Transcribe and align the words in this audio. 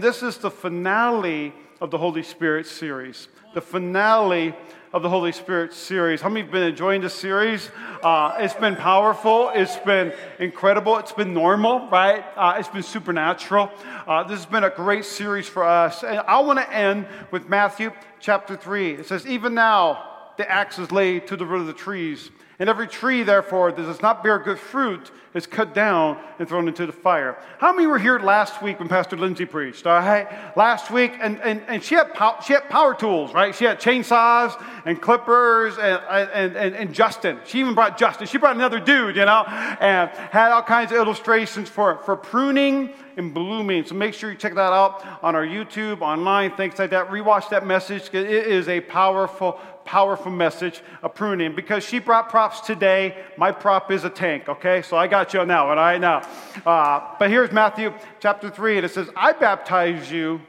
This 0.00 0.22
is 0.22 0.38
the 0.38 0.50
finale 0.50 1.52
of 1.78 1.90
the 1.90 1.98
Holy 1.98 2.22
Spirit 2.22 2.66
series. 2.66 3.28
The 3.52 3.60
finale 3.60 4.54
of 4.94 5.02
the 5.02 5.10
Holy 5.10 5.30
Spirit 5.30 5.74
series. 5.74 6.22
How 6.22 6.30
many 6.30 6.40
have 6.40 6.50
been 6.50 6.62
enjoying 6.62 7.02
this 7.02 7.12
series? 7.12 7.70
Uh, 8.02 8.34
it's 8.38 8.54
been 8.54 8.76
powerful. 8.76 9.50
It's 9.54 9.76
been 9.76 10.14
incredible. 10.38 10.96
It's 10.96 11.12
been 11.12 11.34
normal, 11.34 11.86
right? 11.90 12.24
Uh, 12.34 12.54
it's 12.58 12.68
been 12.68 12.82
supernatural. 12.82 13.70
Uh, 14.06 14.22
this 14.22 14.38
has 14.38 14.46
been 14.46 14.64
a 14.64 14.70
great 14.70 15.04
series 15.04 15.46
for 15.46 15.64
us. 15.64 16.02
And 16.02 16.20
I 16.20 16.40
want 16.40 16.58
to 16.60 16.72
end 16.72 17.06
with 17.30 17.50
Matthew 17.50 17.92
chapter 18.20 18.56
3. 18.56 18.94
It 18.94 19.06
says, 19.06 19.26
Even 19.26 19.52
now 19.52 20.32
the 20.38 20.50
axe 20.50 20.78
is 20.78 20.90
laid 20.90 21.26
to 21.26 21.36
the 21.36 21.44
root 21.44 21.60
of 21.60 21.66
the 21.66 21.74
trees. 21.74 22.30
And 22.60 22.68
every 22.68 22.88
tree, 22.88 23.22
therefore, 23.22 23.72
that 23.72 23.82
does 23.82 24.02
not 24.02 24.22
bear 24.22 24.38
good 24.38 24.58
fruit 24.58 25.10
is 25.32 25.46
cut 25.46 25.72
down 25.72 26.18
and 26.38 26.46
thrown 26.46 26.68
into 26.68 26.84
the 26.84 26.92
fire. 26.92 27.38
How 27.58 27.72
many 27.72 27.86
were 27.86 27.98
here 27.98 28.18
last 28.18 28.62
week 28.62 28.78
when 28.78 28.88
Pastor 28.88 29.16
Lindsay 29.16 29.46
preached? 29.46 29.86
All 29.86 29.98
right, 29.98 30.54
last 30.58 30.90
week, 30.90 31.12
and, 31.20 31.40
and, 31.40 31.62
and 31.68 31.82
she, 31.82 31.94
had 31.94 32.12
pow- 32.12 32.38
she 32.40 32.52
had 32.52 32.68
power 32.68 32.94
tools, 32.94 33.32
right? 33.32 33.54
She 33.54 33.64
had 33.64 33.80
chainsaws 33.80 34.62
and 34.84 35.00
clippers 35.00 35.78
and, 35.78 36.02
and, 36.10 36.54
and, 36.54 36.74
and 36.76 36.94
Justin. 36.94 37.38
She 37.46 37.60
even 37.60 37.74
brought 37.74 37.96
Justin. 37.96 38.26
She 38.26 38.36
brought 38.36 38.56
another 38.56 38.78
dude, 38.80 39.16
you 39.16 39.24
know, 39.24 39.44
and 39.46 40.10
had 40.10 40.52
all 40.52 40.62
kinds 40.62 40.92
of 40.92 40.98
illustrations 40.98 41.70
for, 41.70 41.96
for 41.98 42.14
pruning 42.14 42.92
and 43.16 43.32
blooming. 43.32 43.86
So 43.86 43.94
make 43.94 44.12
sure 44.12 44.30
you 44.30 44.36
check 44.36 44.54
that 44.54 44.72
out 44.72 45.02
on 45.22 45.34
our 45.34 45.46
YouTube, 45.46 46.00
online, 46.02 46.56
things 46.56 46.78
like 46.78 46.90
that. 46.90 47.08
Rewatch 47.08 47.48
that 47.50 47.66
message. 47.66 48.12
It 48.12 48.26
is 48.26 48.68
a 48.68 48.80
powerful, 48.80 49.60
powerful 49.90 50.30
message 50.30 50.82
of 51.02 51.12
pruning 51.16 51.52
because 51.52 51.82
she 51.82 51.98
brought 51.98 52.28
props 52.28 52.60
today. 52.60 53.24
My 53.36 53.50
prop 53.50 53.90
is 53.90 54.04
a 54.04 54.08
tank, 54.08 54.48
okay? 54.48 54.82
So 54.82 54.96
I 54.96 55.08
got 55.08 55.34
you 55.34 55.40
on 55.40 55.48
now, 55.48 55.68
all 55.68 55.74
right 55.74 56.00
now. 56.00 56.22
Uh, 56.64 57.16
but 57.18 57.28
here's 57.28 57.50
Matthew 57.50 57.92
chapter 58.20 58.50
3, 58.50 58.76
and 58.76 58.86
it 58.86 58.92
says, 58.92 59.08
I 59.16 59.32
baptize 59.32 60.08
you 60.08 60.42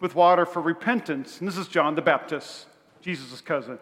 with 0.00 0.14
water 0.14 0.46
for 0.46 0.62
repentance. 0.62 1.40
And 1.40 1.46
this 1.46 1.58
is 1.58 1.68
John 1.68 1.94
the 1.94 2.00
Baptist, 2.00 2.68
Jesus' 3.02 3.42
cousin. 3.42 3.78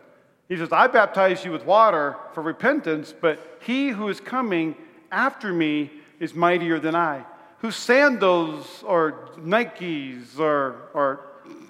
He 0.48 0.56
says, 0.56 0.70
I 0.72 0.88
baptize 0.88 1.44
you 1.44 1.52
with 1.52 1.64
water 1.64 2.16
for 2.32 2.42
repentance, 2.42 3.14
but 3.18 3.60
he 3.60 3.90
who 3.90 4.08
is 4.08 4.18
coming 4.18 4.74
after 5.12 5.52
me 5.52 5.92
is 6.18 6.34
mightier 6.34 6.80
than 6.80 6.96
I, 6.96 7.24
whose 7.58 7.76
sandals 7.76 8.82
or 8.84 9.28
Nikes 9.38 10.40
or, 10.40 10.88
or 10.92 11.20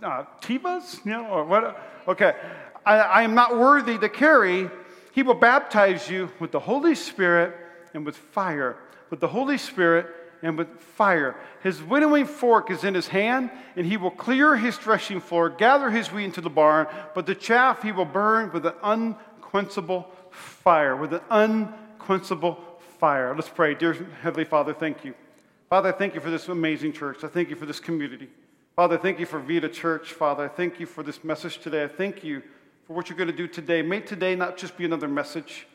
uh, 0.03 0.25
you 0.49 0.61
know, 1.05 1.27
or 1.27 1.45
what? 1.45 1.91
Okay. 2.09 2.35
I, 2.87 2.97
I 2.97 3.23
am 3.23 3.35
not 3.35 3.59
worthy 3.59 3.99
to 3.99 4.09
carry. 4.09 4.71
He 5.13 5.23
will 5.23 5.35
baptize 5.35 6.09
you 6.09 6.31
with 6.41 6.53
the 6.53 6.61
Holy 6.61 6.95
Spirit 6.95 7.57
and 7.95 8.05
with 8.05 8.17
fire. 8.17 8.77
With 9.11 9.21
the 9.21 9.29
Holy 9.29 9.59
Spirit 9.59 10.07
and 10.43 10.59
with 10.59 10.69
fire. 10.81 11.37
His 11.63 11.83
winnowing 11.83 12.27
fork 12.27 12.71
is 12.71 12.85
in 12.85 12.95
his 12.95 13.09
hand, 13.09 13.51
and 13.77 13.87
he 13.87 13.97
will 13.97 14.11
clear 14.11 14.57
his 14.57 14.77
threshing 14.77 15.21
floor, 15.21 15.49
gather 15.49 15.91
his 15.91 16.13
wheat 16.13 16.25
into 16.25 16.43
the 16.43 16.51
barn, 16.51 16.87
but 17.15 17.27
the 17.27 17.35
chaff 17.35 17.83
he 17.83 17.93
will 17.93 18.05
burn 18.05 18.53
with 18.53 18.67
an 18.67 18.75
unquenchable 18.83 20.11
fire. 20.31 20.97
With 20.97 21.15
an 21.15 21.23
unquenchable 21.31 22.59
fire. 22.99 23.35
Let's 23.35 23.49
pray. 23.49 23.75
Dear 23.75 23.95
Heavenly 24.21 24.45
Father, 24.45 24.75
thank 24.75 25.05
you. 25.05 25.15
Father, 25.71 25.89
I 25.89 25.93
thank 25.93 26.15
you 26.15 26.21
for 26.21 26.31
this 26.31 26.49
amazing 26.49 26.93
church. 26.93 27.25
I 27.25 27.29
thank 27.29 27.49
you 27.49 27.57
for 27.57 27.67
this 27.67 27.81
community. 27.81 28.29
Father, 28.77 28.99
thank 28.99 29.19
you 29.19 29.27
for 29.27 29.39
Vita 29.39 29.69
Church. 29.69 30.13
Father, 30.13 30.45
I 30.45 30.49
thank 30.49 30.79
you 30.79 30.87
for 30.87 31.03
this 31.03 31.25
message 31.25 31.59
today. 31.59 31.85
I 31.85 31.89
thank 31.89 32.23
you 32.23 32.43
for 32.87 32.93
what 32.93 33.09
you're 33.09 33.19
going 33.19 33.31
to 33.31 33.37
do 33.37 33.49
today. 33.49 33.83
May 33.83 34.01
today 34.01 34.37
not 34.37 34.57
just 34.57 34.77
be 34.77 34.85
another 34.85 35.09
message, 35.09 35.67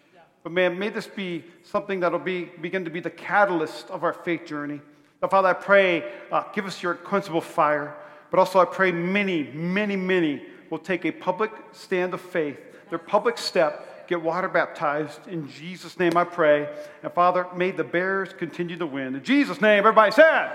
but 0.43 0.51
may, 0.51 0.69
may 0.69 0.89
this 0.89 1.07
be 1.07 1.43
something 1.63 1.99
that'll 1.99 2.19
be, 2.19 2.45
begin 2.61 2.85
to 2.85 2.91
be 2.91 2.99
the 2.99 3.09
catalyst 3.09 3.89
of 3.89 4.03
our 4.03 4.13
faith 4.13 4.45
journey. 4.45 4.79
Now, 5.21 5.27
Father, 5.27 5.49
I 5.49 5.53
pray, 5.53 6.11
uh, 6.31 6.43
give 6.53 6.65
us 6.65 6.81
your 6.81 6.95
quenchable 6.95 7.43
fire, 7.43 7.95
but 8.31 8.39
also 8.39 8.59
I 8.59 8.65
pray 8.65 8.91
many, 8.91 9.43
many, 9.53 9.95
many 9.95 10.43
will 10.69 10.79
take 10.79 11.05
a 11.05 11.11
public 11.11 11.51
stand 11.71 12.13
of 12.13 12.21
faith, 12.21 12.57
their 12.89 12.99
public 12.99 13.37
step, 13.37 14.07
get 14.07 14.21
water 14.21 14.47
baptized. 14.47 15.27
In 15.27 15.47
Jesus' 15.47 15.99
name 15.99 16.15
I 16.15 16.23
pray. 16.23 16.69
And 17.03 17.11
Father, 17.11 17.47
may 17.55 17.71
the 17.71 17.83
Bears 17.83 18.33
continue 18.33 18.77
to 18.77 18.85
win. 18.85 19.15
In 19.15 19.23
Jesus' 19.23 19.61
name, 19.61 19.79
everybody 19.79 20.11
said, 20.11 20.51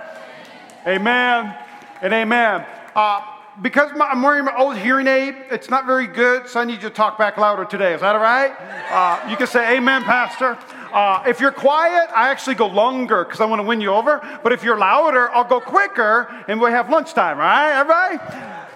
Amen, 0.87 1.47
amen 1.47 1.59
and 2.03 2.13
amen. 2.13 2.67
Uh, 2.95 3.34
because 3.63 3.93
my, 3.97 4.07
I'm 4.07 4.23
wearing 4.23 4.45
my 4.45 4.57
old 4.57 4.77
hearing 4.77 5.07
aid, 5.07 5.35
it's 5.51 5.71
not 5.71 5.87
very 5.87 6.07
good, 6.07 6.49
so 6.49 6.61
I 6.61 6.65
need 6.65 6.83
you 6.83 6.89
to 6.89 6.91
talk 6.91 7.19
back 7.19 7.37
louder 7.37 7.65
today. 7.65 7.95
Is 7.95 8.01
that 8.01 8.15
all 8.15 8.23
right? 8.23 8.53
Uh, 8.91 9.29
you 9.31 9.37
can 9.37 9.47
say, 9.47 9.77
Amen, 9.77 10.03
Pastor. 10.03 10.59
Uh, 10.93 11.25
if 11.27 11.41
you're 11.41 11.53
quiet, 11.53 12.09
I 12.15 12.31
actually 12.31 12.55
go 12.55 12.67
longer 12.67 13.25
because 13.25 13.41
I 13.41 13.47
want 13.47 13.61
to 13.61 13.67
win 13.67 13.81
you 13.81 13.91
over. 13.91 14.21
But 14.43 14.53
if 14.53 14.63
you're 14.63 14.79
louder, 14.79 15.31
I'll 15.31 15.45
go 15.45 15.61
quicker 15.61 16.45
and 16.47 16.61
we 16.61 16.71
have 16.71 16.89
lunchtime, 16.91 17.39
right, 17.39 17.81
everybody? 17.81 18.19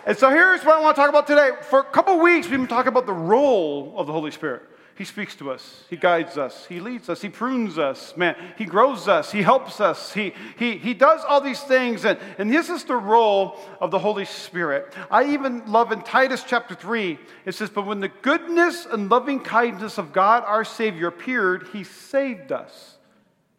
And 0.06 0.16
so 0.16 0.30
here's 0.30 0.64
what 0.64 0.76
I 0.76 0.80
want 0.80 0.96
to 0.96 1.00
talk 1.00 1.10
about 1.10 1.26
today. 1.26 1.50
For 1.62 1.80
a 1.80 1.84
couple 1.84 2.18
weeks, 2.18 2.48
we've 2.48 2.58
been 2.58 2.66
talking 2.66 2.88
about 2.88 3.06
the 3.06 3.12
role 3.12 3.94
of 3.96 4.06
the 4.06 4.12
Holy 4.12 4.30
Spirit. 4.30 4.62
He 4.98 5.04
speaks 5.04 5.36
to 5.36 5.52
us. 5.52 5.84
He 5.88 5.96
guides 5.96 6.36
us. 6.36 6.66
He 6.66 6.80
leads 6.80 7.08
us. 7.08 7.22
He 7.22 7.28
prunes 7.28 7.78
us. 7.78 8.16
Man, 8.16 8.34
He 8.58 8.64
grows 8.64 9.06
us. 9.06 9.30
He 9.30 9.42
helps 9.42 9.80
us. 9.80 10.12
He, 10.12 10.34
he, 10.58 10.76
he 10.76 10.92
does 10.92 11.20
all 11.24 11.40
these 11.40 11.60
things. 11.60 12.04
And, 12.04 12.18
and 12.36 12.52
this 12.52 12.68
is 12.68 12.82
the 12.82 12.96
role 12.96 13.60
of 13.80 13.92
the 13.92 13.98
Holy 14.00 14.24
Spirit. 14.24 14.92
I 15.08 15.32
even 15.32 15.70
love 15.70 15.92
in 15.92 16.02
Titus 16.02 16.42
chapter 16.44 16.74
3, 16.74 17.16
it 17.44 17.54
says, 17.54 17.70
But 17.70 17.86
when 17.86 18.00
the 18.00 18.08
goodness 18.08 18.86
and 18.86 19.08
loving 19.08 19.38
kindness 19.38 19.98
of 19.98 20.12
God 20.12 20.42
our 20.44 20.64
Savior 20.64 21.06
appeared, 21.06 21.68
He 21.72 21.84
saved 21.84 22.50
us. 22.50 22.96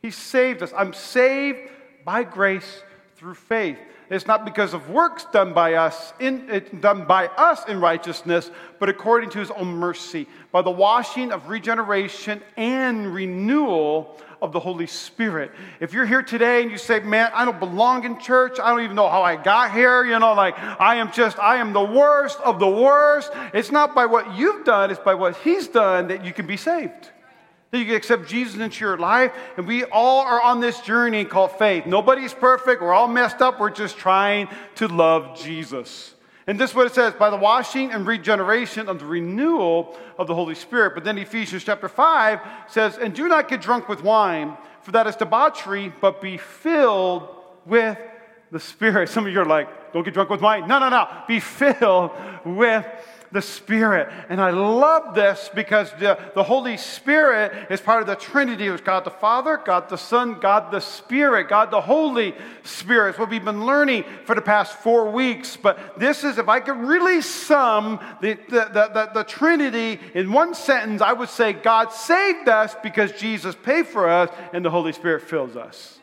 He 0.01 0.11
saved 0.11 0.61
us. 0.61 0.73
I'm 0.75 0.91
saved 0.91 1.71
by 2.03 2.25
grace 2.25 2.83
through 3.16 3.35
faith. 3.35 3.79
It's 4.09 4.25
not 4.25 4.43
because 4.43 4.73
of 4.73 4.89
works 4.89 5.25
done 5.31 5.53
by 5.53 5.75
us, 5.75 6.13
in, 6.19 6.49
eh, 6.49 6.61
done 6.79 7.05
by 7.05 7.27
us 7.27 7.67
in 7.67 7.79
righteousness, 7.79 8.49
but 8.79 8.89
according 8.89 9.29
to 9.31 9.39
his 9.39 9.51
own 9.51 9.67
mercy, 9.67 10.27
by 10.51 10.63
the 10.63 10.71
washing 10.71 11.31
of 11.31 11.47
regeneration 11.47 12.41
and 12.57 13.13
renewal 13.13 14.17
of 14.41 14.51
the 14.51 14.59
Holy 14.59 14.87
Spirit. 14.87 15.51
If 15.79 15.93
you're 15.93 16.05
here 16.05 16.23
today 16.23 16.63
and 16.63 16.71
you 16.71 16.77
say, 16.77 17.01
man, 17.01 17.29
I 17.35 17.45
don't 17.45 17.59
belong 17.59 18.03
in 18.05 18.19
church, 18.19 18.59
I 18.59 18.69
don't 18.69 18.83
even 18.83 18.95
know 18.95 19.09
how 19.09 19.21
I 19.21 19.35
got 19.35 19.73
here, 19.73 20.03
you 20.03 20.17
know, 20.17 20.33
like 20.33 20.57
I 20.57 20.95
am 20.95 21.11
just, 21.11 21.37
I 21.37 21.57
am 21.57 21.73
the 21.73 21.83
worst 21.83 22.39
of 22.39 22.59
the 22.59 22.67
worst. 22.67 23.31
It's 23.53 23.71
not 23.71 23.93
by 23.93 24.07
what 24.07 24.35
you've 24.35 24.65
done, 24.65 24.89
it's 24.89 24.99
by 24.99 25.13
what 25.13 25.37
he's 25.37 25.67
done 25.67 26.07
that 26.07 26.25
you 26.25 26.33
can 26.33 26.47
be 26.47 26.57
saved 26.57 27.11
that 27.72 27.78
you 27.78 27.85
can 27.85 27.96
accept 27.96 28.28
Jesus 28.28 28.59
into 28.59 28.84
your 28.84 28.97
life. 28.97 29.31
And 29.57 29.68
we 29.68 29.84
all 29.85 30.22
are 30.22 30.41
on 30.41 30.59
this 30.59 30.80
journey 30.81 31.25
called 31.25 31.52
faith. 31.53 31.85
Nobody's 31.85 32.34
perfect. 32.34 32.81
We're 32.81 32.94
all 32.94 33.07
messed 33.07 33.41
up. 33.41 33.59
We're 33.59 33.69
just 33.69 33.97
trying 33.97 34.47
to 34.75 34.88
love 34.88 35.40
Jesus. 35.40 36.16
And 36.47 36.59
this 36.59 36.72
is 36.72 36.75
what 36.75 36.88
it 36.88 36.96
says 36.96 37.13
by 37.13 37.30
the 37.30 37.38
washing 37.38 37.91
and 37.91 38.07
regeneration 38.07 38.90
of 38.90 38.97
the 38.97 39.06
renewal 39.06 39.96
of 40.18 40.25
the 40.25 40.34
Holy 40.34 40.56
Spirit. 40.56 40.96
But 40.96 41.03
then 41.03 41.19
Ephesians 41.19 41.63
chapter 41.63 41.88
5 41.88 42.40
says, 42.68 42.97
And 42.97 43.13
do 43.13 43.28
not 43.28 43.47
get 43.47 43.62
drunk 43.62 43.88
with 43.88 44.03
wine, 44.03 44.57
for 44.81 44.91
that 44.94 45.06
is 45.06 45.16
debauchery, 45.16 45.94
but 46.01 46.22
be 46.22 46.38
filled 46.38 47.30
with 47.68 48.00
the 48.51 48.59
Spirit. 48.59 49.09
Some 49.09 49.28
of 49.28 49.34
you 49.34 49.41
are 49.41 49.46
like, 49.46 49.94
Don't 49.94 50.03
get 50.03 50.16
drunk 50.16 50.31
with 50.31 50.41
wine. 50.41 50.68
No, 50.68 50.80
no, 50.80 50.90
no. 50.90 51.07
Be 51.28 51.40
filled 51.40 52.12
with 52.44 52.84
the 53.31 53.41
Spirit. 53.41 54.09
And 54.29 54.41
I 54.41 54.50
love 54.51 55.13
this 55.13 55.50
because 55.53 55.91
the, 56.00 56.17
the 56.35 56.44
Holy 56.44 56.78
Spirit 56.78 57.72
is 57.72 57.79
part 57.79 58.01
of 58.01 58.07
the 58.07 58.16
Trinity. 58.16 58.67
It's 58.67 58.81
God 58.81 59.03
the 59.03 59.12
Father, 59.12 59.57
God 59.63 59.90
the 59.90 59.97
Son, 59.97 60.40
God 60.40 60.72
the 60.72 60.79
Spirit, 60.79 61.50
God 61.50 61.72
the 61.72 61.81
Holy 61.81 62.34
Spirit. 62.63 63.09
It's 63.09 63.19
what 63.19 63.29
we've 63.29 63.44
been 63.44 63.66
learning 63.66 64.06
for 64.25 64.35
the 64.35 64.41
past 64.41 64.73
four 64.78 65.12
weeks. 65.12 65.57
But 65.57 66.00
this 66.00 66.23
is, 66.23 66.38
if 66.38 66.50
I 66.50 66.59
could 66.59 66.78
really 66.78 67.22
sum 67.22 68.00
the, 68.22 68.34
the, 68.50 68.69
the, 68.73 68.89
the, 68.94 69.12
the 69.13 69.23
Trinity 69.23 70.00
in 70.13 70.31
one 70.31 70.53
sentence, 70.53 71.01
I 71.01 71.13
would 71.13 71.29
say 71.29 71.53
God 71.53 71.94
saved 71.94 72.50
us 72.50 72.75
because 72.81 73.12
Jesus 73.13 73.56
paid 73.56 73.88
for 73.88 74.09
us 74.09 74.29
and 74.53 74.66
the 74.66 74.72
Holy 74.72 74.91
Spirit 74.91 75.23
fills 75.23 75.56
us. 75.56 76.00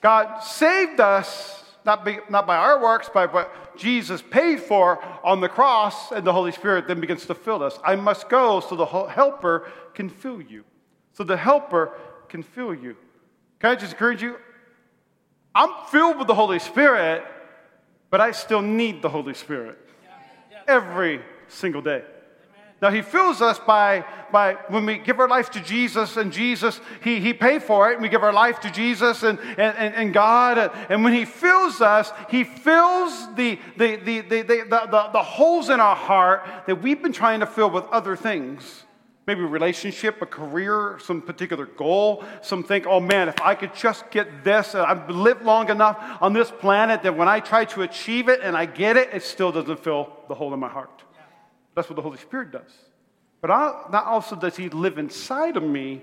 God 0.00 0.40
saved 0.40 1.00
us 1.00 1.63
not, 1.84 2.04
be, 2.04 2.18
not 2.28 2.46
by 2.46 2.56
our 2.56 2.80
works, 2.82 3.08
by 3.08 3.26
what 3.26 3.76
Jesus 3.76 4.22
paid 4.22 4.60
for 4.60 5.02
on 5.22 5.40
the 5.40 5.48
cross, 5.48 6.12
and 6.12 6.26
the 6.26 6.32
Holy 6.32 6.52
Spirit 6.52 6.86
then 6.88 7.00
begins 7.00 7.26
to 7.26 7.34
fill 7.34 7.62
us. 7.62 7.78
I 7.84 7.96
must 7.96 8.28
go 8.28 8.60
so 8.60 8.76
the 8.76 8.86
helper 8.86 9.70
can 9.94 10.08
fill 10.08 10.40
you. 10.40 10.64
So 11.12 11.24
the 11.24 11.36
helper 11.36 11.92
can 12.28 12.42
fill 12.42 12.74
you. 12.74 12.96
Can 13.60 13.70
I 13.70 13.74
just 13.74 13.92
encourage 13.92 14.22
you? 14.22 14.36
I'm 15.54 15.70
filled 15.90 16.18
with 16.18 16.26
the 16.26 16.34
Holy 16.34 16.58
Spirit, 16.58 17.24
but 18.10 18.20
I 18.20 18.32
still 18.32 18.62
need 18.62 19.02
the 19.02 19.08
Holy 19.08 19.34
Spirit 19.34 19.78
every 20.66 21.20
single 21.48 21.82
day. 21.82 22.02
Now, 22.82 22.90
He 22.90 23.02
fills 23.02 23.40
us 23.40 23.58
by, 23.58 24.04
by 24.30 24.54
when 24.68 24.84
we 24.84 24.98
give 24.98 25.18
our 25.20 25.28
life 25.28 25.50
to 25.52 25.60
Jesus, 25.60 26.16
and 26.16 26.32
Jesus, 26.32 26.80
He, 27.02 27.20
he 27.20 27.32
paid 27.32 27.62
for 27.62 27.90
it, 27.90 27.94
and 27.94 28.02
we 28.02 28.08
give 28.08 28.22
our 28.22 28.32
life 28.32 28.60
to 28.60 28.70
Jesus 28.70 29.22
and, 29.22 29.38
and, 29.38 29.76
and, 29.78 29.94
and 29.94 30.12
God. 30.12 30.58
And, 30.90 31.04
when 31.04 31.12
He 31.12 31.24
fills 31.24 31.80
us, 31.80 32.12
He 32.28 32.44
fills 32.44 33.34
the, 33.36 33.58
the, 33.76 33.96
the, 33.96 34.20
the, 34.20 34.42
the, 34.42 34.64
the, 34.68 35.10
the 35.12 35.22
holes 35.22 35.70
in 35.70 35.80
our 35.80 35.96
heart 35.96 36.46
that 36.66 36.82
we've 36.82 37.00
been 37.00 37.12
trying 37.12 37.40
to 37.40 37.46
fill 37.46 37.70
with 37.70 37.84
other 37.86 38.16
things. 38.16 38.84
maybe 39.26 39.40
a 39.40 39.46
relationship, 39.46 40.20
a 40.20 40.26
career, 40.26 40.98
some 41.00 41.22
particular 41.22 41.66
goal. 41.66 42.24
Some 42.42 42.62
think, 42.62 42.86
oh 42.86 43.00
man, 43.00 43.28
if 43.28 43.40
I 43.40 43.54
could 43.54 43.74
just 43.74 44.10
get 44.10 44.44
this, 44.44 44.74
I've 44.74 45.08
lived 45.08 45.42
long 45.42 45.70
enough 45.70 46.18
on 46.20 46.32
this 46.32 46.50
planet 46.50 47.02
that 47.04 47.16
when 47.16 47.28
I 47.28 47.40
try 47.40 47.64
to 47.66 47.82
achieve 47.82 48.28
it 48.28 48.40
and 48.42 48.56
I 48.56 48.66
get 48.66 48.96
it, 48.96 49.10
it 49.12 49.22
still 49.22 49.52
doesn't 49.52 49.78
fill 49.78 50.12
the 50.28 50.34
hole 50.34 50.52
in 50.52 50.60
my 50.60 50.68
heart. 50.68 51.03
That's 51.74 51.88
what 51.88 51.96
the 51.96 52.02
Holy 52.02 52.18
Spirit 52.18 52.52
does. 52.52 52.70
But 53.40 53.50
I, 53.50 53.84
not 53.90 54.06
also 54.06 54.36
does 54.36 54.56
He 54.56 54.68
live 54.68 54.98
inside 54.98 55.56
of 55.56 55.62
me, 55.62 56.02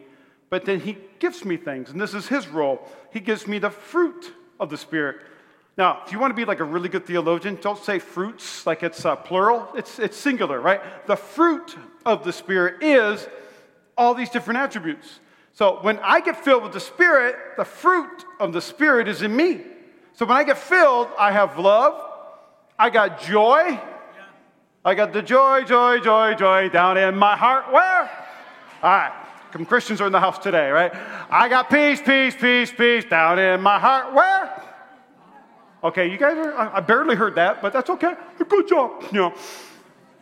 but 0.50 0.66
then 0.66 0.80
He 0.80 0.98
gives 1.20 1.44
me 1.44 1.58
things. 1.58 1.90
And 1.90 2.00
this 2.00 2.14
is 2.14 2.28
His 2.28 2.48
role. 2.48 2.88
He 3.12 3.20
gives 3.20 3.48
me 3.48 3.60
the 3.60 3.70
fruit 3.70 4.34
of 4.60 4.70
the 4.70 4.78
Spirit. 4.78 5.18
Now, 5.78 6.04
if 6.06 6.12
you 6.12 6.20
want 6.20 6.32
to 6.32 6.36
be 6.36 6.46
like 6.46 6.60
a 6.60 6.66
really 6.66 6.90
good 6.90 7.06
theologian, 7.06 7.58
don't 7.62 7.82
say 7.84 7.98
fruits 7.98 8.68
like 8.68 8.84
it's 8.84 9.06
uh, 9.06 9.16
plural, 9.16 9.70
it's, 9.76 10.00
it's 10.00 10.18
singular, 10.18 10.60
right? 10.60 11.08
The 11.08 11.16
fruit 11.16 11.76
of 12.06 12.24
the 12.24 12.34
Spirit 12.34 12.84
is 12.84 13.28
all 13.98 14.14
these 14.14 14.30
different 14.30 14.60
attributes. 14.60 15.20
So 15.54 15.80
when 15.82 16.00
I 16.00 16.20
get 16.20 16.44
filled 16.44 16.64
with 16.64 16.74
the 16.74 16.80
Spirit, 16.80 17.36
the 17.58 17.66
fruit 17.66 18.26
of 18.40 18.54
the 18.54 18.62
Spirit 18.62 19.08
is 19.08 19.22
in 19.22 19.36
me. 19.36 19.62
So 20.14 20.26
when 20.26 20.38
I 20.38 20.44
get 20.44 20.58
filled, 20.58 21.08
I 21.18 21.32
have 21.32 21.58
love, 21.58 22.00
I 22.78 22.90
got 22.90 23.22
joy, 23.22 23.80
I 24.84 24.96
got 24.96 25.14
the 25.14 25.22
joy, 25.22 25.64
joy, 25.64 26.00
joy, 26.00 26.34
joy 26.34 26.70
down 26.70 26.98
in 26.98 27.16
my 27.16 27.38
heart. 27.38 27.72
Where? 27.72 28.10
All 28.82 28.90
right. 28.90 29.14
Some 29.54 29.66
Christians 29.66 30.02
are 30.02 30.08
in 30.08 30.12
the 30.12 30.20
house 30.20 30.40
today, 30.40 30.70
right? 30.72 30.92
I 31.30 31.50
got 31.50 31.70
peace, 31.70 32.02
peace, 32.02 32.36
peace, 32.36 32.72
peace 32.72 33.06
down 33.06 33.38
in 33.38 33.62
my 33.62 33.78
heart. 33.78 34.14
Where? 34.14 34.64
Okay, 35.84 36.12
you 36.12 36.18
guys 36.18 36.38
are, 36.38 36.54
I 36.54 36.80
barely 36.80 37.16
heard 37.16 37.36
that, 37.36 37.62
but 37.62 37.74
that's 37.74 37.90
okay. 37.90 38.14
Good 38.48 38.68
job. 38.68 39.04
You 39.12 39.18
know. 39.20 39.34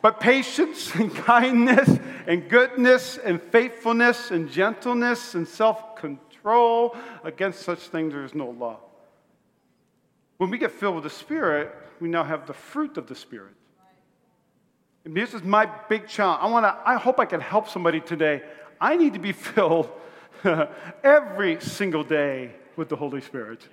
But 0.01 0.19
patience 0.19 0.95
and 0.95 1.13
kindness 1.13 1.99
and 2.25 2.49
goodness 2.49 3.17
and 3.17 3.41
faithfulness 3.41 4.31
and 4.31 4.49
gentleness 4.49 5.35
and 5.35 5.47
self 5.47 5.95
control, 5.95 6.95
against 7.23 7.61
such 7.61 7.79
things 7.79 8.13
there 8.13 8.23
is 8.23 8.33
no 8.33 8.49
law. 8.49 8.79
When 10.37 10.49
we 10.49 10.57
get 10.57 10.71
filled 10.71 10.95
with 10.95 11.03
the 11.03 11.09
Spirit, 11.09 11.75
we 11.99 12.07
now 12.07 12.23
have 12.23 12.47
the 12.47 12.53
fruit 12.53 12.97
of 12.97 13.07
the 13.07 13.15
Spirit. 13.15 13.53
This 15.13 15.33
is 15.33 15.43
my 15.43 15.65
big 15.87 16.07
challenge. 16.07 16.39
I, 16.41 16.47
wanna, 16.47 16.77
I 16.85 16.97
hope 16.97 17.19
I 17.19 17.25
can 17.25 17.41
help 17.41 17.67
somebody 17.67 17.99
today. 17.99 18.43
I 18.79 18.95
need 18.95 19.13
to 19.13 19.19
be 19.19 19.31
filled 19.49 19.89
every 21.03 21.59
single 21.61 22.03
day 22.03 22.51
with 22.75 22.89
the 22.89 22.95
Holy 22.95 23.21
Spirit. 23.21 23.67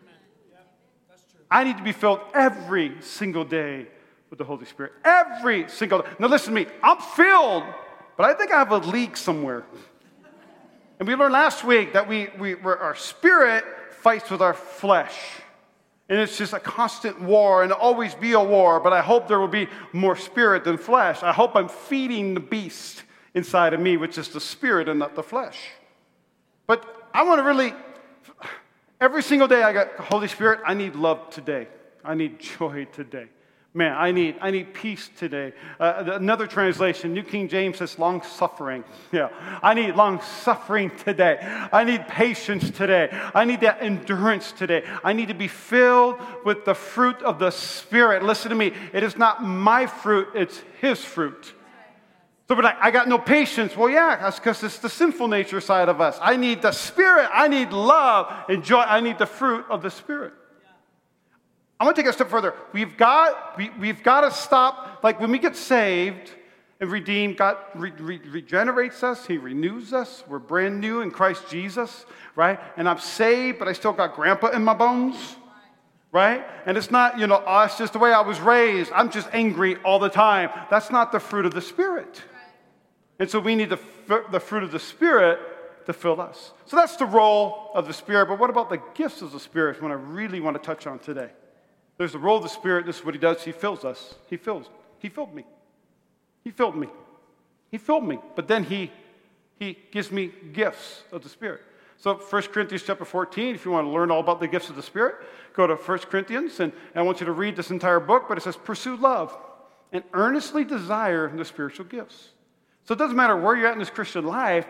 I 1.50 1.62
need 1.64 1.76
to 1.76 1.82
be 1.82 1.92
filled 1.92 2.20
every 2.34 2.96
single 3.00 3.44
day 3.44 3.86
with 4.30 4.38
the 4.38 4.44
Holy 4.44 4.64
Spirit. 4.64 4.92
Every 5.04 5.68
single 5.68 6.02
day. 6.02 6.08
Now, 6.18 6.26
listen 6.26 6.54
to 6.54 6.64
me. 6.64 6.66
I'm 6.82 6.98
filled, 6.98 7.62
but 8.16 8.26
I 8.26 8.34
think 8.34 8.50
I 8.52 8.58
have 8.58 8.72
a 8.72 8.78
leak 8.78 9.16
somewhere. 9.16 9.64
And 10.98 11.06
we 11.06 11.14
learned 11.14 11.34
last 11.34 11.62
week 11.62 11.92
that 11.92 12.08
we, 12.08 12.28
we, 12.38 12.54
our 12.54 12.96
spirit 12.96 13.64
fights 14.00 14.30
with 14.30 14.40
our 14.40 14.54
flesh. 14.54 15.16
And 16.08 16.20
it's 16.20 16.38
just 16.38 16.52
a 16.52 16.60
constant 16.60 17.20
war 17.20 17.62
and 17.64 17.72
always 17.72 18.14
be 18.14 18.32
a 18.32 18.40
war, 18.40 18.78
but 18.78 18.92
I 18.92 19.02
hope 19.02 19.26
there 19.26 19.40
will 19.40 19.48
be 19.48 19.68
more 19.92 20.14
spirit 20.14 20.62
than 20.62 20.78
flesh. 20.78 21.22
I 21.22 21.32
hope 21.32 21.56
I'm 21.56 21.68
feeding 21.68 22.34
the 22.34 22.40
beast 22.40 23.02
inside 23.34 23.74
of 23.74 23.80
me, 23.80 23.96
which 23.96 24.16
is 24.16 24.28
the 24.28 24.40
spirit 24.40 24.88
and 24.88 24.98
not 24.98 25.16
the 25.16 25.22
flesh. 25.22 25.58
But 26.66 27.08
I 27.12 27.24
want 27.24 27.40
to 27.40 27.42
really 27.42 27.74
Every 29.00 29.22
single 29.22 29.46
day 29.46 29.62
I 29.62 29.72
got, 29.72 29.94
Holy 29.96 30.28
Spirit, 30.28 30.60
I 30.64 30.72
need 30.72 30.94
love 30.94 31.28
today. 31.28 31.68
I 32.02 32.14
need 32.14 32.38
joy 32.38 32.86
today. 32.86 33.28
Man, 33.76 33.94
I 33.94 34.10
need, 34.10 34.36
I 34.40 34.50
need 34.50 34.72
peace 34.72 35.10
today. 35.18 35.52
Uh, 35.78 36.12
another 36.14 36.46
translation, 36.46 37.12
New 37.12 37.22
King 37.22 37.46
James 37.46 37.76
says 37.76 37.98
long 37.98 38.22
suffering. 38.22 38.84
Yeah, 39.12 39.28
I 39.62 39.74
need 39.74 39.94
long 39.96 40.22
suffering 40.22 40.90
today. 40.96 41.36
I 41.70 41.84
need 41.84 42.08
patience 42.08 42.70
today. 42.70 43.10
I 43.34 43.44
need 43.44 43.60
that 43.60 43.82
endurance 43.82 44.52
today. 44.52 44.82
I 45.04 45.12
need 45.12 45.28
to 45.28 45.34
be 45.34 45.46
filled 45.46 46.18
with 46.42 46.64
the 46.64 46.74
fruit 46.74 47.20
of 47.20 47.38
the 47.38 47.50
Spirit. 47.50 48.22
Listen 48.22 48.48
to 48.48 48.54
me. 48.54 48.72
It 48.94 49.02
is 49.02 49.18
not 49.18 49.44
my 49.44 49.86
fruit, 49.86 50.28
it's 50.34 50.62
His 50.80 51.04
fruit. 51.04 51.52
So, 52.48 52.54
but 52.54 52.64
I, 52.64 52.76
I 52.80 52.90
got 52.90 53.08
no 53.08 53.18
patience. 53.18 53.76
Well, 53.76 53.90
yeah, 53.90 54.16
that's 54.16 54.38
because 54.38 54.62
it's 54.62 54.78
the 54.78 54.88
sinful 54.88 55.28
nature 55.28 55.60
side 55.60 55.90
of 55.90 56.00
us. 56.00 56.18
I 56.22 56.36
need 56.36 56.62
the 56.62 56.72
Spirit. 56.72 57.28
I 57.30 57.46
need 57.46 57.72
love 57.72 58.32
and 58.48 58.64
joy. 58.64 58.80
I 58.80 59.00
need 59.00 59.18
the 59.18 59.26
fruit 59.26 59.66
of 59.68 59.82
the 59.82 59.90
Spirit. 59.90 60.32
I 61.78 61.84
want 61.84 61.96
to 61.96 62.02
take 62.02 62.08
a 62.08 62.12
step 62.12 62.28
further. 62.28 62.54
We've 62.72 62.96
got, 62.96 63.56
we, 63.58 63.70
we've 63.78 64.02
got 64.02 64.22
to 64.22 64.30
stop, 64.30 65.00
like 65.02 65.20
when 65.20 65.30
we 65.30 65.38
get 65.38 65.56
saved 65.56 66.30
and 66.80 66.90
redeemed, 66.90 67.36
God 67.36 67.58
re, 67.74 67.90
re, 67.98 68.18
regenerates 68.18 69.02
us, 69.02 69.26
He 69.26 69.38
renews 69.38 69.92
us. 69.92 70.24
We're 70.26 70.38
brand 70.38 70.80
new 70.80 71.00
in 71.02 71.10
Christ 71.10 71.48
Jesus, 71.48 72.06
right? 72.34 72.58
And 72.76 72.88
I'm 72.88 72.98
saved, 72.98 73.58
but 73.58 73.68
I 73.68 73.72
still 73.72 73.92
got 73.92 74.14
grandpa 74.14 74.48
in 74.48 74.64
my 74.64 74.74
bones 74.74 75.36
right? 76.16 76.46
And 76.64 76.78
it's 76.78 76.90
not, 76.90 77.18
you 77.18 77.26
know, 77.26 77.42
oh, 77.46 77.64
it's 77.64 77.76
just 77.76 77.92
the 77.92 77.98
way 77.98 78.10
I 78.10 78.22
was 78.22 78.40
raised. 78.40 78.90
I'm 78.92 79.10
just 79.10 79.28
angry 79.34 79.76
all 79.84 79.98
the 79.98 80.08
time. 80.08 80.48
That's 80.70 80.90
not 80.90 81.12
the 81.12 81.20
fruit 81.20 81.44
of 81.44 81.52
the 81.52 81.60
Spirit. 81.60 82.22
And 83.18 83.30
so 83.30 83.38
we 83.38 83.54
need 83.54 83.68
the, 83.68 83.78
the 84.30 84.40
fruit 84.40 84.62
of 84.62 84.72
the 84.72 84.78
Spirit 84.78 85.38
to 85.84 85.92
fill 85.92 86.18
us. 86.20 86.54
So 86.64 86.76
that's 86.76 86.96
the 86.96 87.04
role 87.04 87.70
of 87.74 87.86
the 87.86 87.92
Spirit. 87.92 88.28
But 88.28 88.38
what 88.38 88.48
about 88.48 88.70
the 88.70 88.80
gifts 88.94 89.20
of 89.20 89.30
the 89.32 89.40
Spirit? 89.40 89.82
What 89.82 89.90
I 89.90 89.94
really 89.94 90.40
want 90.40 90.56
to 90.56 90.62
touch 90.62 90.86
on 90.86 90.98
today. 91.00 91.30
There's 91.98 92.12
the 92.12 92.18
role 92.18 92.36
of 92.36 92.42
the 92.42 92.48
Spirit. 92.48 92.86
This 92.86 92.98
is 92.98 93.04
what 93.04 93.14
He 93.14 93.20
does. 93.20 93.42
He 93.42 93.52
fills 93.52 93.84
us. 93.84 94.14
He 94.28 94.36
fills. 94.36 94.68
He 94.98 95.08
filled 95.08 95.34
me. 95.34 95.44
He 96.44 96.50
filled 96.50 96.76
me. 96.76 96.88
He 97.70 97.78
filled 97.78 98.06
me. 98.06 98.18
But 98.34 98.48
then 98.48 98.64
He 98.64 98.90
He 99.58 99.78
gives 99.90 100.12
me 100.12 100.32
gifts 100.52 101.02
of 101.12 101.22
the 101.22 101.28
Spirit. 101.28 101.62
So 101.98 102.14
1 102.14 102.42
Corinthians 102.42 102.82
chapter 102.86 103.06
14, 103.06 103.54
if 103.54 103.64
you 103.64 103.70
want 103.70 103.86
to 103.86 103.90
learn 103.90 104.10
all 104.10 104.20
about 104.20 104.38
the 104.38 104.48
gifts 104.48 104.68
of 104.68 104.76
the 104.76 104.82
Spirit, 104.82 105.16
go 105.54 105.66
to 105.66 105.76
1 105.76 105.98
Corinthians, 106.00 106.60
and 106.60 106.72
I 106.94 107.00
want 107.00 107.20
you 107.20 107.26
to 107.26 107.32
read 107.32 107.56
this 107.56 107.70
entire 107.70 108.00
book, 108.00 108.26
but 108.28 108.36
it 108.36 108.42
says, 108.42 108.56
Pursue 108.56 108.96
love 108.96 109.34
and 109.92 110.04
earnestly 110.12 110.62
desire 110.62 111.34
the 111.34 111.44
spiritual 111.44 111.86
gifts 111.86 112.30
so 112.86 112.94
it 112.94 112.98
doesn't 112.98 113.16
matter 113.16 113.36
where 113.36 113.56
you're 113.56 113.66
at 113.66 113.72
in 113.72 113.80
this 113.80 113.90
Christian 113.90 114.24
life. 114.24 114.66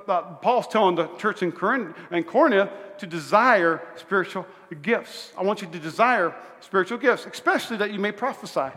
Paul's 0.00 0.66
telling 0.68 0.96
the 0.96 1.06
church 1.16 1.42
in 1.42 1.52
Corinth 1.52 1.96
to 2.10 3.06
desire 3.06 3.82
spiritual 3.96 4.46
gifts. 4.82 5.32
I 5.36 5.42
want 5.42 5.62
you 5.62 5.68
to 5.68 5.78
desire 5.78 6.34
spiritual 6.60 6.98
gifts, 6.98 7.26
especially 7.26 7.76
that 7.78 7.92
you 7.92 7.98
may 7.98 8.12
prophesy. 8.12 8.74